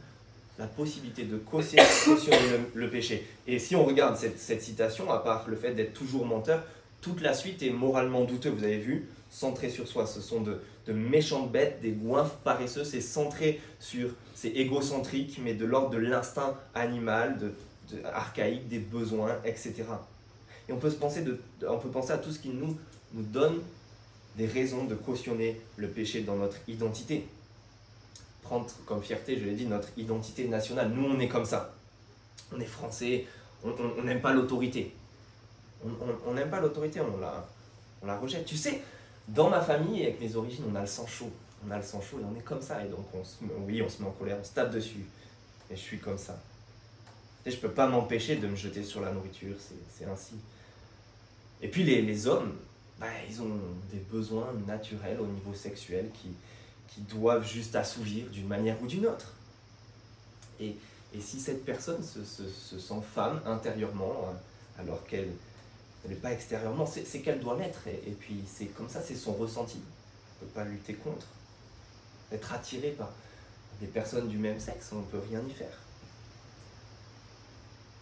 [0.57, 1.83] la possibilité de cautionner,
[2.73, 3.27] le, péché.
[3.47, 6.63] Et si on regarde cette, cette citation, à part le fait d'être toujours menteur,
[7.01, 10.07] toute la suite est moralement douteuse, vous avez vu, centré sur soi.
[10.07, 10.61] Ce sont de,
[10.93, 16.55] méchantes bêtes, des goinfres paresseux, c'est centré sur, c'est égocentrique, mais de l'ordre de l'instinct
[16.73, 17.51] animal, de,
[18.05, 19.83] archaïque, des besoins, etc.
[20.69, 21.23] Et on peut, se penser
[21.67, 22.77] on peut penser à tout ce qui nous,
[23.13, 23.61] nous donne
[24.37, 27.27] des raisons de cautionner le péché dans notre identité.
[28.41, 30.91] Prendre comme fierté, je l'ai dit, notre identité nationale.
[30.91, 31.73] Nous, on est comme ça.
[32.55, 33.25] On est français,
[33.63, 34.93] on n'aime pas l'autorité.
[36.25, 37.47] On n'aime pas l'autorité, on la,
[38.01, 38.45] on la rejette.
[38.45, 38.81] Tu sais,
[39.27, 41.31] dans ma famille, avec mes origines, on a le sang chaud.
[41.65, 42.83] On a le sang chaud et on est comme ça.
[42.85, 43.05] Et donc,
[43.65, 45.05] oui, on se met en colère, on se tape dessus.
[45.69, 46.39] Et je suis comme ça.
[47.45, 49.55] Et je peux pas m'empêcher de me jeter sur la nourriture,
[49.89, 50.35] c'est ainsi.
[51.61, 52.55] Et puis les, hommes,
[52.99, 53.59] bah, ils ont
[53.91, 56.29] des besoins naturels au niveau sexuel qui,
[57.09, 59.33] doivent juste assouvir d'une manière ou d'une autre.
[60.61, 60.77] Et,
[61.19, 65.29] si cette personne se, se, se sent femme intérieurement, euh, alors qu'elle
[66.05, 67.87] elle n'est pas extérieurement, c'est qu'elle doit l'être.
[67.87, 69.79] Et, puis c'est comme ça, c'est son ressenti.
[69.79, 71.25] On ne peut pas lutter contre.
[72.31, 73.11] Être attiré par
[73.79, 75.79] des personnes du même sexe, on ne peut rien y faire.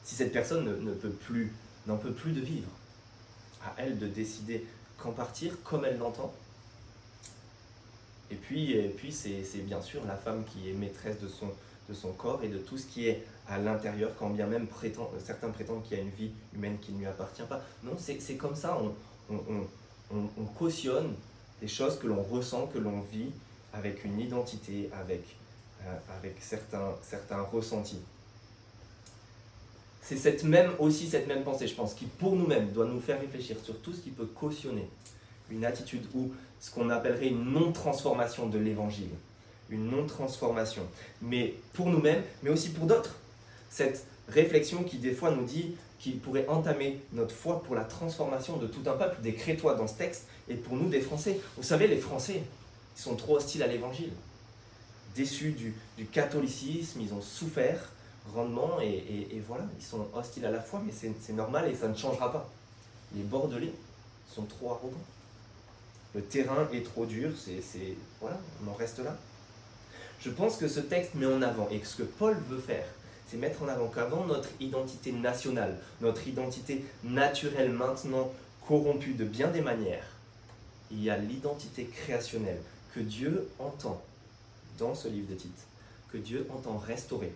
[0.04, 1.14] Si cette personne ne, peut
[1.88, 2.70] n'en peut plus de vivre,
[3.66, 4.66] à elle de décider
[4.98, 6.34] quand partir, comme elle l'entend.
[8.32, 11.52] Et puis, et puis c'est bien sûr la femme qui est maîtresse de son,
[11.88, 15.12] de son corps et de tout ce qui est à l'intérieur, quand bien même prétend,
[15.24, 17.62] certains prétendent qu'il y a une vie humaine qui ne lui appartient pas.
[17.84, 18.80] Non, c'est comme ça,
[19.30, 19.38] on,
[20.12, 21.14] on, cautionne
[21.62, 23.32] des choses que l'on ressent, que l'on vit
[23.74, 25.24] avec une identité, avec,
[25.86, 28.02] euh, avec certains, certains ressentis.
[30.02, 33.20] C'est cette même, aussi cette même pensée, je pense, qui pour nous-mêmes doit nous faire
[33.20, 34.88] réfléchir sur tout ce qui peut cautionner
[35.50, 39.10] une attitude ou ce qu'on appellerait une non-transformation de l'évangile
[39.70, 40.84] une non-transformation.
[41.22, 43.16] Mais pour nous-mêmes, mais aussi pour d'autres.
[43.74, 48.58] Cette réflexion qui des fois nous dit qu'il pourrait entamer notre foi pour la transformation
[48.58, 51.40] de tout un peuple, des Crétois dans ce texte, et pour nous des Français.
[51.58, 52.44] Vous savez, les Français,
[52.96, 54.12] ils sont trop hostiles à l'Évangile.
[55.16, 57.92] Déçus du, catholicisme, ils ont souffert
[58.32, 61.96] grandement, et, voilà, ils sont hostiles à la foi, mais c'est normal et ça ne
[61.96, 62.48] changera pas.
[63.16, 63.74] Les Bordelais
[64.32, 64.98] sont trop arrogants.
[66.14, 69.18] Le terrain est trop dur, c'est voilà, on en reste là.
[70.20, 72.86] Je pense que ce texte met en avant, et ce que Paul veut faire,
[73.28, 78.32] c'est mettre en avant qu'avant notre identité nationale, notre identité naturelle maintenant
[78.68, 80.06] corrompue de bien des manières,
[80.92, 82.62] il y a l'identité créationnelle
[82.94, 84.02] que Dieu entend
[84.78, 85.68] dans ce livre de Tite,
[86.12, 87.34] que Dieu entend restaurer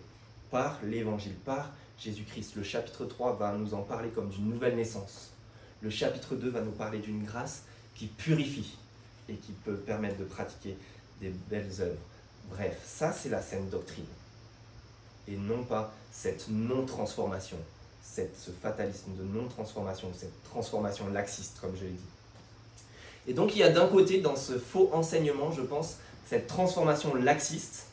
[0.50, 2.54] par l'évangile, par Jésus-Christ.
[2.56, 5.30] Le chapitre 3 va nous en parler comme d'une nouvelle naissance.
[5.80, 7.62] Le chapitre 2 va nous parler d'une grâce
[7.94, 8.76] qui purifie
[9.28, 10.76] et qui peut permettre de pratiquer
[11.20, 12.00] des belles œuvres.
[12.50, 14.06] Bref, ça c'est la saine doctrine.
[15.28, 17.58] Et non pas cette non-transformation,
[18.02, 22.06] ce fatalisme de non-transformation, cette transformation laxiste, comme je l'ai dit.
[23.26, 27.14] Et donc il y a d'un côté, dans ce faux enseignement, je pense, cette transformation
[27.14, 27.86] laxiste,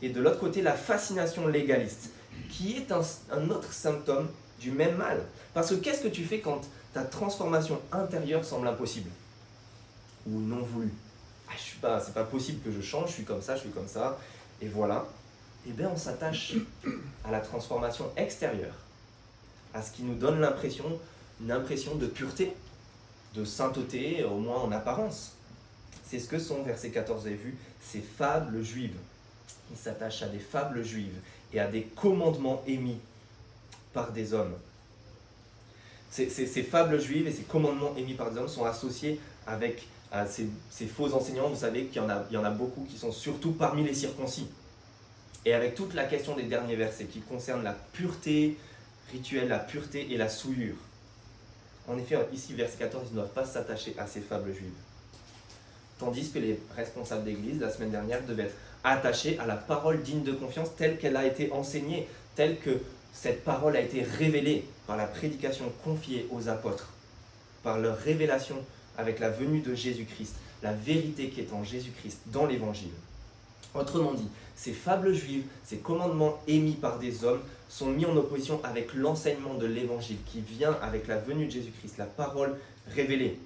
[0.00, 2.10] et de l'autre côté, la fascination légaliste,
[2.50, 4.28] qui est un, autre symptôme
[4.60, 5.24] du même mal.
[5.54, 6.60] Parce que qu'est-ce que tu fais quand
[6.94, 9.10] ta transformation intérieure semble impossible
[10.26, 10.94] ou non voulue?
[11.48, 13.62] Ah, je suis pas, c'est pas possible que je change, je suis comme ça, je
[13.62, 14.18] suis comme ça,
[14.60, 15.06] et voilà.
[15.68, 16.54] Eh bien on s'attache
[17.24, 18.74] à la transformation extérieure,
[19.74, 20.98] à ce qui nous donne l'impression,
[21.42, 22.54] une impression de pureté,
[23.34, 25.32] de sainteté, au moins en apparence.
[26.06, 28.96] C'est ce que sont, verset 14, vous avez vu, ces fables juives.
[29.70, 31.20] Ils s'attachent à des fables juives
[31.52, 32.98] et à des commandements émis
[33.92, 34.54] par des hommes.
[36.10, 36.28] Ces,
[36.62, 40.48] fables juives et ces commandements émis par des hommes sont associés avec à ces,
[40.86, 44.48] faux enseignants, vous savez qu'il y en a beaucoup qui sont surtout parmi les circoncis.
[45.44, 48.56] Et avec toute la question des derniers versets qui concernent la pureté
[49.12, 50.76] rituelle, la pureté et la souillure.
[51.86, 54.68] En effet, ici, verset 14, ils ne doivent pas s'attacher à ces fables juives.
[55.98, 60.22] Tandis que les responsables d'église, la semaine dernière, devaient être attachés à la parole digne
[60.22, 62.80] de confiance telle qu'elle a été enseignée, telle que
[63.12, 66.92] cette parole a été révélée par la prédication confiée aux apôtres,
[67.62, 68.56] par leur révélation
[68.96, 72.90] avec la venue de Jésus-Christ, la vérité qui est en Jésus-Christ dans l'Évangile.
[73.74, 78.60] Autrement dit, ces fables juives, ces commandements émis par des hommes sont mis en opposition
[78.64, 82.56] avec l'enseignement de l'Évangile qui vient avec la venue de Jésus-Christ, la parole
[82.88, 83.38] révélée.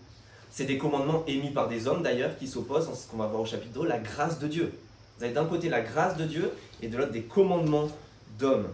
[0.50, 3.42] C'est des commandements émis par des hommes d'ailleurs qui s'opposent, en ce qu'on va voir
[3.42, 4.72] au chapitre 2, la grâce de Dieu.
[5.18, 7.88] Vous avez d'un côté la grâce de Dieu et de l'autre des commandements
[8.38, 8.68] d'hommes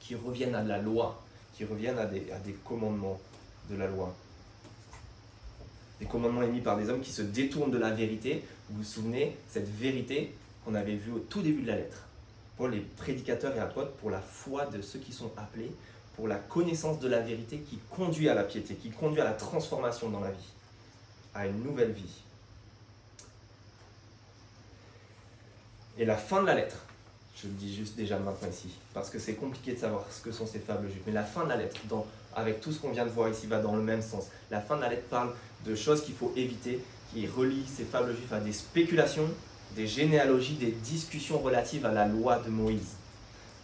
[0.00, 1.22] qui reviennent à la loi,
[1.54, 3.20] qui reviennent à des, à des commandements
[3.70, 4.14] de la loi
[6.00, 8.42] des commandements émis par des hommes qui se détournent de la vérité.
[8.68, 10.34] Vous vous souvenez, cette vérité
[10.66, 12.02] qu'on avait vue au tout début de la lettre.
[12.56, 15.70] Paul est prédicateur et apôtre pour la foi de ceux qui sont appelés,
[16.16, 19.34] pour la connaissance de la vérité qui conduit à la piété, qui conduit à la
[19.34, 20.52] transformation dans la vie,
[21.34, 22.22] à une nouvelle vie.
[25.98, 26.78] Et la fin de la lettre,
[27.36, 30.32] je le dis juste déjà maintenant ici, parce que c'est compliqué de savoir ce que
[30.32, 31.80] sont ces fables juives, mais la fin de la lettre,
[32.34, 34.26] avec tout ce qu'on vient de voir ici, va dans le même sens.
[34.50, 35.32] La fin de la lettre parle
[35.64, 39.30] de choses qu'il faut éviter, qui relie ces fables juives à des spéculations,
[39.74, 42.94] des généalogies, des discussions relatives à la loi de Moïse.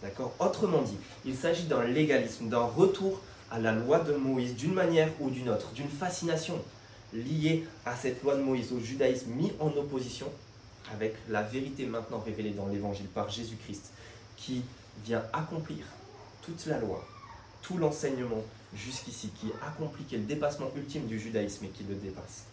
[0.02, 0.34] D'accord?
[0.40, 5.08] Autrement dit, il s'agit d'un légalisme, d'un retour à la loi de Moïse d'une manière
[5.20, 6.60] ou d'une autre, d'une fascination
[7.12, 10.26] liée à cette loi de Moïse, au judaïsme mis en opposition
[10.92, 13.92] avec la vérité maintenant révélée dans l'Évangile par Jésus-Christ,
[14.36, 14.62] qui
[15.04, 15.84] vient accomplir
[16.42, 17.06] toute la loi,
[17.62, 18.42] tout l'enseignement
[18.74, 22.44] jusqu'ici, qui accomplit, qui est le dépassement ultime du judaïsme et qui le dépasse.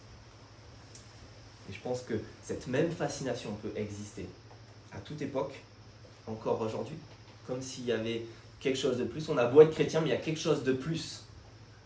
[1.70, 4.26] Et je pense que cette même fascination peut exister
[4.92, 5.54] à toute époque,
[6.26, 6.96] encore aujourd'hui,
[7.46, 8.22] comme s'il y avait
[8.58, 9.28] quelque chose de plus.
[9.28, 11.24] On a beau être chrétien, mais il y a quelque chose de plus.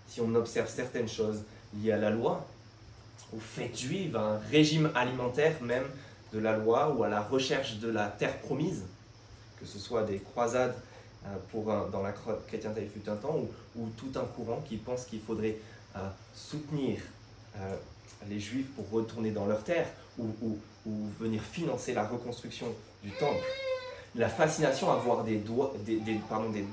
[0.08, 1.42] Si on observe certaines choses
[1.74, 2.46] liées à la loi,
[3.34, 5.84] aux fêtes juives, à un régime alimentaire même
[6.32, 8.84] de la loi ou à la recherche de la terre promise,
[9.60, 10.74] que ce soit des croisades
[11.26, 12.12] euh, pour dans la
[12.46, 13.38] chrétienté il fut un temps,
[13.76, 15.56] ou, tout un courant qui pense qu'il faudrait
[15.96, 17.00] euh, soutenir
[17.56, 17.76] euh,
[18.28, 19.86] les juifs pour retourner dans leur terre,
[20.18, 20.58] ou,
[21.18, 22.66] venir financer la reconstruction
[23.02, 23.44] du temple.
[24.14, 25.40] La fascination à voir des,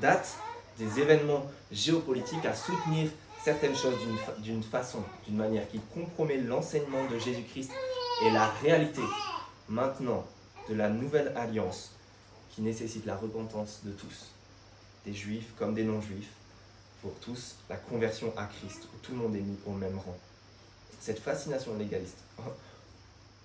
[0.01, 0.37] dates,
[0.77, 3.09] des événements géopolitiques, à soutenir
[3.43, 3.95] certaines choses
[4.39, 7.71] d'une façon, d'une manière qui compromet l'enseignement de Jésus-Christ
[8.25, 9.01] et la réalité
[9.69, 10.25] maintenant
[10.69, 11.91] de la nouvelle alliance
[12.51, 14.27] qui nécessite la repentance de tous,
[15.05, 16.31] des juifs comme des non-juifs,
[17.01, 20.17] pour tous la conversion à Christ, où tout le monde est mis au même rang.
[21.01, 22.17] Cette fascination légaliste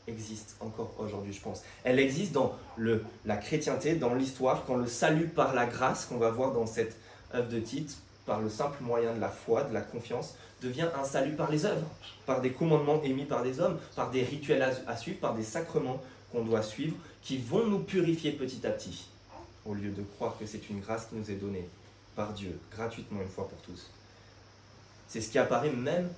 [0.06, 1.62] existe encore aujourd'hui, je pense.
[1.82, 6.18] Elle existe dans le, la chrétienté, dans l'histoire, quand le salut par la grâce, qu'on
[6.18, 6.96] va voir dans cette
[7.34, 7.94] œuvre de titre,
[8.26, 11.64] par le simple moyen de la foi, de la confiance, devient un salut par les
[11.64, 11.88] œuvres,
[12.26, 16.02] par des commandements émis par des hommes, par des rituels à suivre, par des sacrements
[16.32, 19.08] qu'on doit suivre, qui vont nous purifier petit à petit,
[19.64, 21.68] au lieu de croire que c'est une grâce qui nous est donnée
[22.14, 23.90] par Dieu, gratuitement une fois pour tous.
[25.08, 26.08] C'est ce qui apparaît même,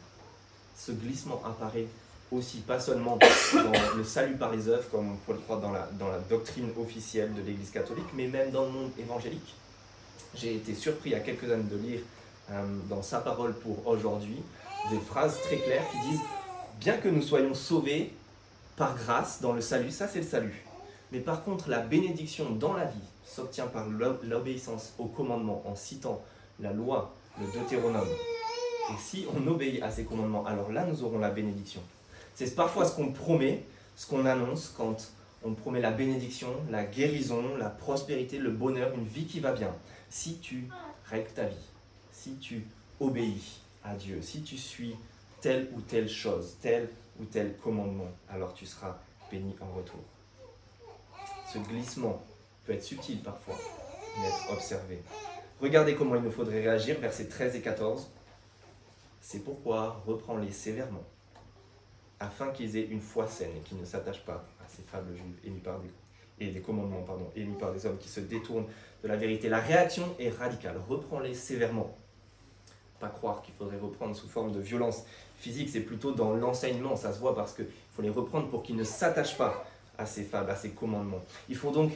[0.78, 1.86] ce glissement apparaît
[2.30, 5.72] aussi, pas seulement dans le salut par les œuvres, comme on peut le croire dans
[5.72, 9.54] la, doctrine officielle de l'Église catholique, mais même dans le monde évangélique.
[10.34, 12.00] J'ai été surpris il y a quelques années de lire
[12.50, 14.42] euh, dans sa parole pour aujourd'hui
[14.90, 16.20] des phrases très claires qui disent
[16.80, 18.12] Bien que nous soyons sauvés
[18.76, 20.64] par grâce dans le salut, ça c'est le salut.
[21.10, 23.86] Mais par contre, la bénédiction dans la vie s'obtient par
[24.22, 26.22] l'obéissance au commandement en citant
[26.60, 28.06] la loi, le Deutéronome.
[28.90, 31.80] Et si on obéit à ces commandements, alors là nous aurons la bénédiction.
[32.34, 33.64] C'est parfois ce qu'on promet,
[33.96, 35.10] ce qu'on annonce quand
[35.44, 39.74] on promet la bénédiction, la guérison, la prospérité, le bonheur, une vie qui va bien.
[40.10, 40.68] Si tu
[41.04, 41.54] règles ta vie,
[42.12, 42.64] si tu
[43.00, 44.96] obéis à Dieu, si tu suis
[45.40, 46.88] telle ou telle chose, tel
[47.20, 48.96] ou tel commandement, alors tu seras
[49.30, 50.00] béni en retour.
[51.52, 52.22] Ce glissement
[52.64, 53.56] peut être subtil parfois,
[54.20, 55.00] mais être observé.
[55.60, 58.08] Regardez comment il nous faudrait réagir, versets 13 et 14.
[59.20, 61.04] C'est pourquoi reprends-les sévèrement,
[62.20, 65.38] afin qu'ils aient une foi saine et qu'ils ne s'attachent pas à ces fables juives
[65.44, 65.90] émis par des,
[66.40, 68.66] et des commandements pardon, émis par des hommes qui se détournent
[69.02, 69.48] de la vérité.
[69.48, 70.80] La réaction est radicale.
[70.88, 71.96] Reprends-les sévèrement.
[73.00, 75.04] Pas croire qu'il faudrait reprendre sous forme de violence
[75.38, 78.76] physique, c'est plutôt dans l'enseignement, ça se voit parce qu'il faut les reprendre pour qu'ils
[78.76, 79.64] ne s'attachent pas
[79.96, 81.22] à ces fables, à ces commandements.
[81.48, 81.92] Il faut donc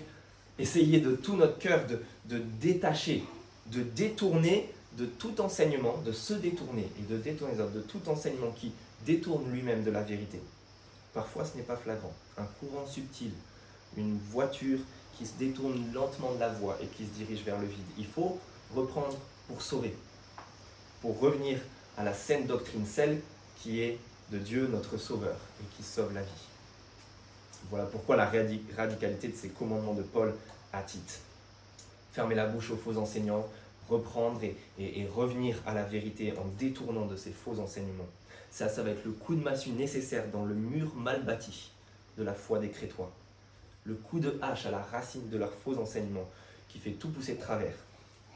[0.58, 3.24] essayer de tout notre cœur de, de détacher,
[3.66, 8.00] de détourner de tout enseignement, de se détourner et de détourner les autres, de tout
[8.08, 8.72] enseignement qui
[9.06, 10.40] détourne lui-même de la vérité.
[11.14, 12.12] Parfois ce n'est pas flagrant.
[12.38, 13.32] Un courant subtil,
[13.96, 14.78] une voiture
[15.16, 17.78] qui se détourne lentement de la voie et qui se dirige vers le vide.
[17.98, 18.38] Il faut
[18.74, 19.16] reprendre
[19.48, 19.94] pour sauver,
[21.00, 21.58] pour revenir
[21.96, 23.20] à la saine doctrine, celle
[23.58, 23.98] qui est
[24.30, 26.48] de Dieu notre Sauveur et qui sauve la vie.
[27.70, 28.30] Voilà pourquoi la
[28.76, 30.34] radicalité de ces commandements de Paul
[30.72, 31.20] à Tite.
[32.12, 33.46] Fermer la bouche aux faux enseignants,
[33.92, 38.08] reprendre et, revenir à la vérité en détournant de ces faux enseignements.
[38.50, 41.70] Ça, ça va être le coup de massue nécessaire dans le mur mal bâti
[42.18, 43.10] de la foi des Crétois.
[43.84, 46.28] Le coup de hache à la racine de leurs faux enseignements
[46.68, 47.74] qui fait tout pousser de travers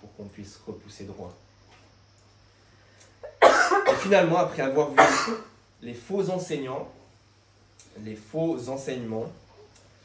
[0.01, 1.33] pour qu'on puisse repousser droit.
[3.43, 5.35] Et finalement, après avoir vu
[5.83, 6.91] les faux enseignants,
[8.03, 9.31] les faux enseignements,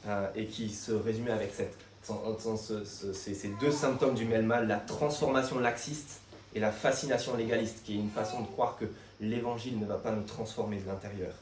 [0.08, 5.60] euh, et qui se résumaient avec cette, ces, deux symptômes du même mal, la transformation
[5.60, 6.22] laxiste
[6.54, 8.86] et la fascination légaliste, qui est une façon de croire que
[9.20, 11.34] l'évangile ne va pas nous transformer de l'intérieur.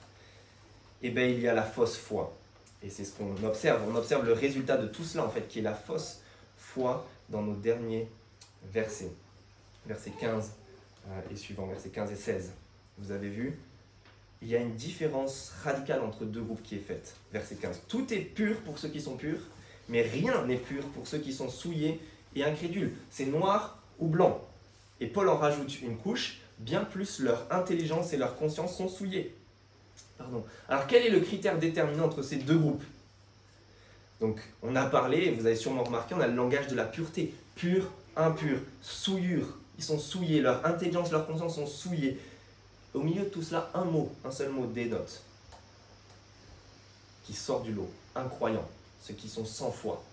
[1.02, 2.36] Eh bien, il y a la fausse foi.
[2.84, 3.82] Et c'est ce qu'on observe.
[3.90, 6.20] On observe le résultat de tout cela, en fait, qui est la fausse
[6.58, 8.08] foi dans nos derniers
[8.72, 9.12] versets.
[9.86, 10.52] Versets 15
[11.08, 12.52] euh, et suivant, versets 15 et 16.
[12.98, 13.58] Vous avez vu?
[14.42, 17.16] Il y a une différence radicale entre deux groupes qui est faite.
[17.34, 17.82] Verset 15.
[17.88, 19.42] Tout est pur pour ceux qui sont purs,
[19.90, 22.00] mais rien n'est pur pour ceux qui sont souillés
[22.36, 22.96] et incrédules.
[23.10, 24.42] C'est noir ou blanc.
[25.02, 29.36] Et Paul en rajoute une couche, bien plus leur intelligence et leur conscience sont souillées.
[30.18, 30.44] Pardon.
[30.68, 32.84] Alors quel est le critère déterminant entre ces deux groupes?
[34.20, 37.34] Donc on a parlé, vous avez sûrement remarqué, on a le langage de la pureté.
[37.56, 39.58] Pur, impur, souillure.
[39.78, 42.20] Ils sont souillés, leur intelligence, leur conscience sont souillées.
[42.94, 45.24] Au milieu de tout cela, un mot, un seul mot dénote
[47.24, 47.90] qui sort du lot.
[48.16, 48.68] Incroyant,
[49.02, 50.04] ceux qui sont sans foi.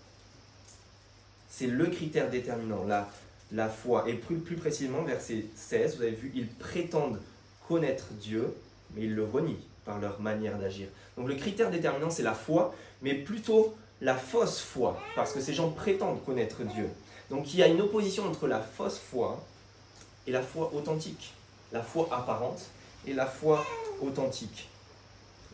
[1.49, 3.09] C'est le critère déterminant, la,
[3.51, 4.07] la foi.
[4.07, 7.19] Et plus, plus précisément, verset 16, vous avez vu, ils prétendent
[7.67, 8.53] connaître Dieu,
[8.95, 10.87] mais ils le renient par leur manière d'agir.
[11.17, 15.53] Donc le critère déterminant, c'est la foi, mais plutôt la fausse foi, parce que ces
[15.53, 16.89] gens prétendent connaître Dieu.
[17.29, 19.43] Donc il y a une opposition entre la fausse foi
[20.27, 21.33] et la foi authentique
[21.71, 22.61] la foi apparente
[23.05, 23.65] et la foi
[24.01, 24.69] authentique.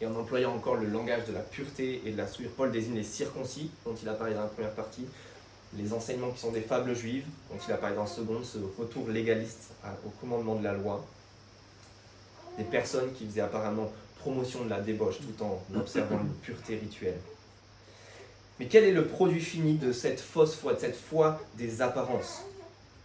[0.03, 2.95] Et en employant encore le langage de la pureté et de la souillure, Paul désigne
[2.95, 5.05] les circoncis, dont il a parlé dans la première partie,
[5.77, 8.57] les enseignements qui sont des fables juives, dont il a parlé dans la seconde, ce
[8.77, 9.69] retour légaliste
[10.05, 11.05] au commandement de la loi,
[12.57, 17.19] des personnes qui faisaient apparemment promotion de la débauche tout en observant une pureté rituelle.
[18.59, 22.41] Mais quel est le produit fini de cette fausse foi, de cette foi des apparences?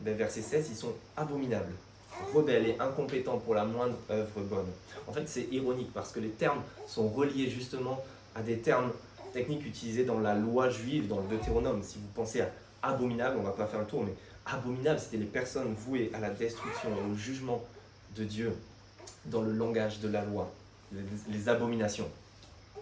[0.00, 1.74] Ben, Verset 16, ils sont abominables
[2.34, 4.66] rebelles et incompétents pour la moindre œuvre bonne.
[5.06, 8.02] En fait, c'est ironique parce que les termes sont reliés justement
[8.34, 8.92] à des termes
[9.32, 11.82] techniques utilisés dans la loi juive, dans le Deutéronome.
[11.82, 12.50] Si vous pensez à
[12.82, 14.14] abominable, on ne va pas faire le tour, mais
[14.46, 17.64] abominable, c'était les personnes vouées à la destruction et au jugement
[18.16, 18.52] de Dieu
[19.26, 20.50] dans le langage de la loi,
[20.92, 22.08] les, abominations.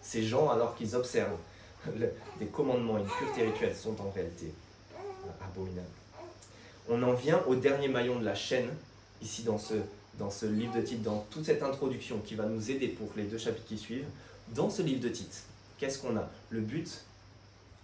[0.03, 1.39] Ces gens, alors qu'ils observent
[2.39, 4.53] des commandements et une pureté rituelle, sont en réalité
[5.43, 5.87] abominables.
[6.89, 8.69] On en vient au dernier maillon de la chaîne
[9.23, 9.75] ici dans ce,
[10.19, 13.25] dans ce livre de titre, dans toute cette introduction qui va nous aider pour les
[13.25, 14.07] deux chapitres qui suivent,
[14.49, 15.37] dans ce livre de titre,
[15.79, 16.29] qu'est-ce qu'on a?
[16.51, 17.05] Le but,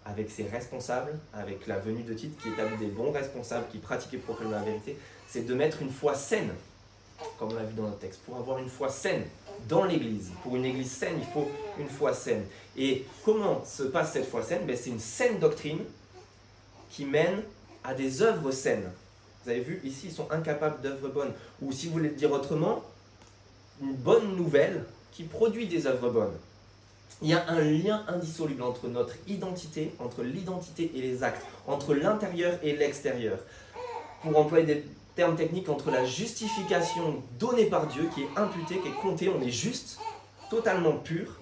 [0.05, 4.15] avec ses responsables, avec la venue de titre qui établit des bons responsables qui pratiquent
[4.15, 4.97] et proclament la vérité,
[5.29, 6.53] c'est de mettre une foi saine,
[7.39, 8.21] comme on l'a vu dans notre texte.
[8.27, 9.25] Pour avoir une foi saine
[9.69, 12.45] dans l'Église, pour une Église saine, il faut une foi saine.
[12.77, 14.67] Et comment se passe cette foi saine?
[14.67, 15.79] Ben, C'est une saine doctrine
[16.91, 17.43] qui mène
[17.85, 18.91] à des œuvres saines.
[19.45, 21.33] Vous avez vu, ici, ils sont incapables d'œuvres bonnes.
[21.61, 22.83] Ou si vous voulez le dire autrement,
[23.81, 26.35] une bonne nouvelle qui produit des œuvres bonnes.
[27.21, 31.95] Il y a un lien indissoluble entre notre identité, entre l'identité et les actes, entre
[31.95, 33.39] l'intérieur et l'extérieur.
[34.23, 38.89] Pour employer des termes techniques, entre la justification donnée par Dieu, qui est imputée, qui
[38.89, 39.99] est comptée, on est juste,
[40.51, 41.41] totalement pur,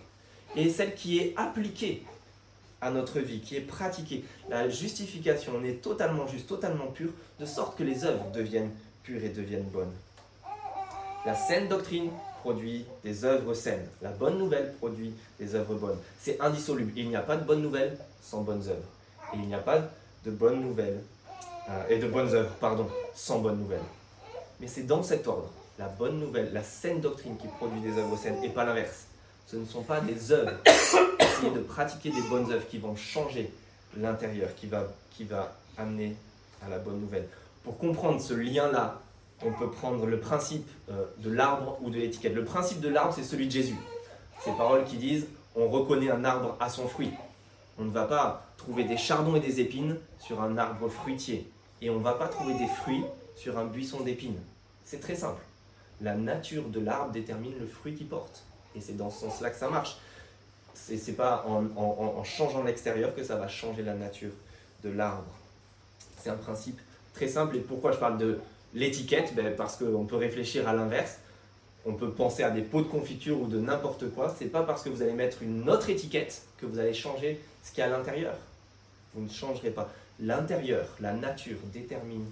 [0.56, 2.04] et celle qui est appliquée
[2.80, 4.24] à notre vie, qui est pratiquée.
[4.48, 8.70] La justification, on est totalement juste, totalement pur, de sorte que les œuvres deviennent
[9.02, 9.92] pures et deviennent bonnes.
[11.26, 13.86] La saine doctrine produit des œuvres saines.
[14.00, 15.98] La bonne nouvelle produit des œuvres bonnes.
[16.18, 16.92] C'est indissoluble.
[16.96, 18.88] Il n'y a pas de bonnes nouvelles sans bonnes œuvres.
[19.34, 19.80] Et il n'y a pas
[20.24, 21.00] de bonnes nouvelles,
[21.68, 23.80] euh, et de bonnes œuvres, pardon, sans bonnes nouvelles.
[24.60, 25.50] Mais c'est dans cet ordre.
[25.78, 29.06] La bonne nouvelle, la saine doctrine qui produit des œuvres saines, et pas l'inverse.
[29.46, 30.52] Ce ne sont pas des œuvres
[31.48, 33.50] de pratiquer des bonnes œuvres qui vont changer
[33.96, 36.14] l'intérieur, qui va, qui va amener
[36.64, 37.26] à la bonne nouvelle.
[37.64, 39.00] Pour comprendre ce lien-là,
[39.42, 42.34] on peut prendre le principe euh, de l'arbre ou de l'étiquette.
[42.34, 43.76] Le principe de l'arbre, c'est celui de Jésus.
[44.44, 45.26] Ces paroles qui disent
[45.56, 47.10] on reconnaît un arbre à son fruit.
[47.78, 51.50] On ne va pas trouver des chardons et des épines sur un arbre fruitier.
[51.80, 54.38] Et on ne va pas trouver des fruits sur un buisson d'épines.
[54.84, 55.40] C'est très simple.
[56.00, 58.44] La nature de l'arbre détermine le fruit qu'il porte.
[58.76, 59.96] Et c'est dans ce sens-là que ça marche
[60.74, 64.32] c'est pas en, changeant l'extérieur que ça va changer la nature
[64.84, 65.32] de l'arbre.
[66.22, 66.80] C'est un principe
[67.14, 67.56] très simple.
[67.56, 68.38] Et pourquoi je parle de
[68.74, 69.34] l'étiquette?
[69.34, 71.18] Ben Parce qu'on peut réfléchir à l'inverse.
[71.86, 74.34] On peut penser à des pots de confiture ou de n'importe quoi.
[74.38, 77.70] C'est pas parce que vous allez mettre une autre étiquette que vous allez changer ce
[77.70, 78.34] qu'il y a à l'intérieur.
[79.14, 79.90] Vous ne changerez pas.
[80.20, 82.26] L'intérieur, la nature détermine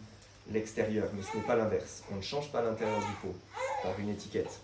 [0.52, 2.02] l'extérieur, mais ce n'est pas l'inverse.
[2.13, 3.35] On ne change pas l'intérieur du pot
[3.83, 4.60] par une étiquette.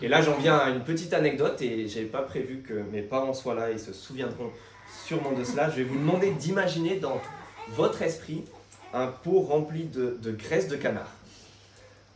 [0.00, 3.02] Et là, j'en viens à une petite anecdote et je n'avais pas prévu que mes
[3.02, 4.50] parents soient là, ils se souviendront
[5.06, 5.70] sûrement de cela.
[5.70, 7.20] Je vais vous demander d'imaginer dans
[7.70, 8.44] votre esprit
[8.94, 11.12] un pot rempli de, graisse de canard,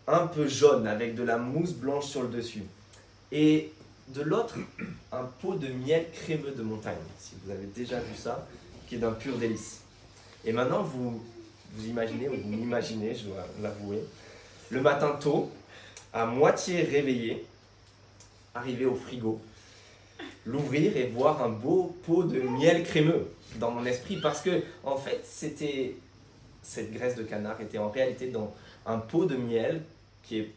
[0.07, 2.62] un peu jaune avec de la mousse blanche sur le dessus.
[3.31, 3.73] Et
[4.09, 4.57] de l'autre,
[5.11, 8.47] un pot de miel crémeux de montagne, si vous avez déjà vu ça,
[8.89, 9.81] qui est d'un pur délice.
[10.45, 11.23] Et maintenant, vous
[11.75, 14.03] vous imaginez, ou vous m'imaginez, je dois l'avouer,
[14.70, 15.51] le matin tôt,
[16.13, 17.45] à moitié réveillé,
[18.55, 19.41] arrivé au frigo,
[20.45, 24.97] l'ouvrir et voir un beau pot de miel crémeux dans mon esprit parce que en
[24.97, 25.97] fait c'était
[26.63, 28.53] cette graisse de canard était en réalité dans
[28.87, 29.83] un pot de miel
[30.23, 30.51] qui est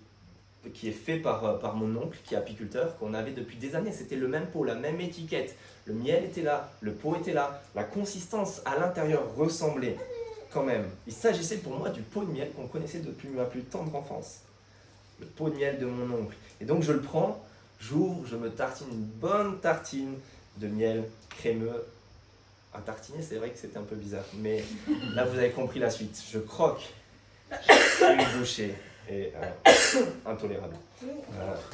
[0.73, 3.91] qui est fait par, par mon oncle qui est apiculteur qu'on avait depuis des années.
[3.91, 5.55] C'était le même pot la même étiquette.
[5.85, 7.61] Le miel était là le pot était là.
[7.75, 9.97] La consistance à l'intérieur ressemblait
[10.51, 10.89] quand même.
[11.05, 14.44] Il s'agissait pour moi du pot de miel qu'on connaissait depuis ma plus tendre enfance
[15.19, 17.43] le pot de miel de mon oncle et donc je le prends
[17.79, 20.15] j'ouvre je me tartine une bonne tartine
[20.57, 21.85] de miel crémeux
[22.75, 24.25] à tartiner, c'est vrai que c'était un peu bizarre.
[24.35, 24.63] Mais
[25.13, 26.21] là, vous avez compris la suite.
[26.31, 26.93] Je croque
[27.51, 28.75] une bouchée
[29.09, 30.75] et euh, intolérable.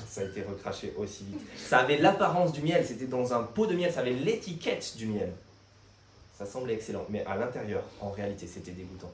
[0.07, 1.41] ça a été recraché aussi vite.
[1.57, 5.07] Ça avait l'apparence du miel, c'était dans un pot de miel, ça avait l'étiquette du
[5.07, 5.31] miel.
[6.37, 9.11] Ça semblait excellent, mais à l'intérieur, en réalité, c'était dégoûtant.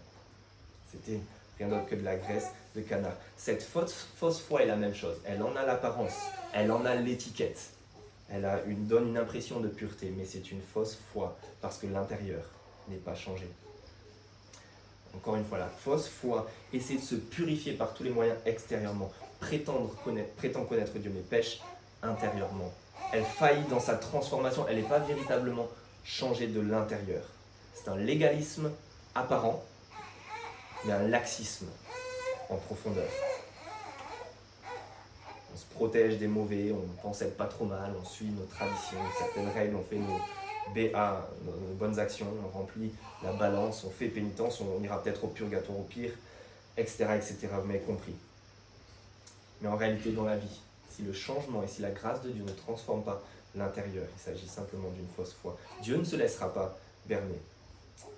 [0.91, 1.19] C'était
[1.57, 3.15] rien d'autre que de la graisse de canard.
[3.35, 5.17] Cette fausse, foi est la même chose.
[5.25, 6.17] Elle en a l'apparence,
[6.53, 7.71] elle en a l'étiquette.
[8.29, 8.45] Elle
[8.87, 12.43] donne une impression de pureté, mais c'est une fausse foi parce que l'intérieur
[12.89, 13.47] n'est pas changé.
[15.15, 19.11] Encore une fois, la fausse foi essaie de se purifier par tous les moyens extérieurement,
[19.39, 21.61] prétendre connaître, prétend connaître Dieu, mais pêche
[22.03, 22.71] intérieurement.
[23.13, 25.67] Elle faillit dans sa transformation, elle n'est pas véritablement
[26.03, 27.23] changée de l'intérieur.
[27.73, 28.69] C'est un légalisme
[29.15, 29.63] apparent,
[30.85, 31.67] mais un laxisme
[32.49, 33.09] en profondeur
[35.57, 38.99] on se protège des mauvais, on pense être pas trop mal, on suit nos traditions,
[39.17, 40.19] certaines règles, on fait nos
[40.75, 42.91] BA, nos, bonnes actions, on remplit
[43.23, 46.11] la balance, on fait pénitence, on ira peut-être au purgatoire au pire,
[46.77, 47.47] etc., etc.
[47.59, 48.13] Vous m'avez compris.
[49.61, 50.59] Mais en réalité, dans la vie,
[50.91, 53.23] si le changement et si la grâce de Dieu ne transforme pas
[53.55, 55.57] l'intérieur, il s'agit simplement d'une fausse foi.
[55.81, 57.39] Dieu ne se laissera pas berner.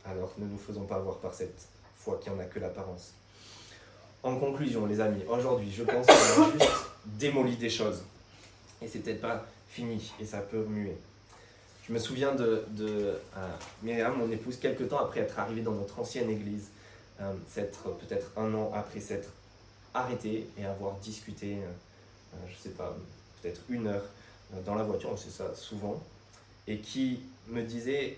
[0.03, 1.67] Alors ne nous faisons pas voir par cette
[2.09, 3.13] foi qui en a que l'apparence.
[4.23, 6.71] En conclusion, les amis, aujourd'hui, je pense qu'on a juste
[7.05, 8.03] démoli des choses.
[8.81, 10.97] Et c'est peut-être pas fini, et ça peut remuer.
[11.87, 13.49] Je me souviens de, de euh,
[13.81, 16.69] Myriam, mon épouse, quelques temps après être arrivée dans notre ancienne église,
[17.21, 19.29] euh, peut-être un an après s'être
[19.93, 22.95] arrêtée et avoir discuté, euh, je sais pas,
[23.41, 24.05] peut-être une heure
[24.65, 26.01] dans la voiture, c'est ça souvent,
[26.67, 28.17] et qui me disait,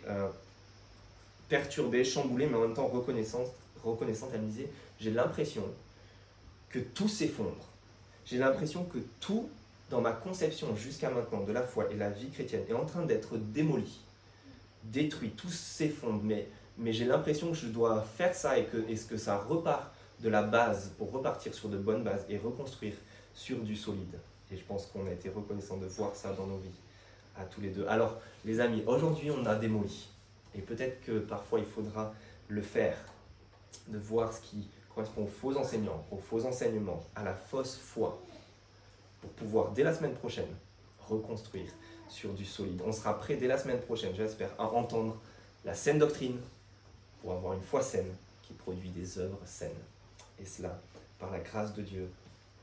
[1.50, 3.48] perturbée, chamboulée, mais en même temps reconnaissante,
[3.84, 4.70] reconnaissante elle me disait,
[5.00, 5.64] j'ai l'impression
[6.70, 7.68] que tout s'effondre.
[8.26, 9.50] J'ai l'impression que tout,
[9.90, 13.04] dans ma conception jusqu'à maintenant de la foi et la vie chrétienne, est en train
[13.04, 14.00] d'être démoli,
[14.84, 16.22] détruit, tout s'effondre.
[16.24, 20.30] Mais, mais j'ai l'impression que je dois faire ça et que, que ça repart de
[20.30, 22.94] la base pour repartir sur de bonnes bases et reconstruire
[23.34, 24.20] sur du solide.
[24.52, 26.70] Et je pense qu'on a été reconnaissant de voir ça dans nos vies,
[27.38, 27.86] à tous les deux.
[27.88, 30.10] Alors, les amis, aujourd'hui, on a démoli.
[30.54, 32.14] Et peut-être que parfois, il faudra
[32.50, 32.98] le faire,
[33.88, 38.19] de voir ce qui correspond aux faux enseignants, aux faux enseignements, à la fausse foi,
[39.22, 40.53] pour pouvoir dès la semaine prochaine
[41.07, 41.72] reconstruire
[42.09, 42.82] sur du solide.
[42.86, 45.17] On sera prêt dès la semaine prochaine, j'espère, à entendre
[45.63, 46.39] la saine doctrine
[47.22, 49.72] pour avoir une foi saine qui produit des œuvres saines.
[50.39, 50.80] Et cela
[51.19, 52.09] par la grâce de Dieu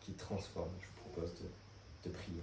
[0.01, 0.69] qui transforme.
[0.81, 2.43] Je vous propose de, de prier.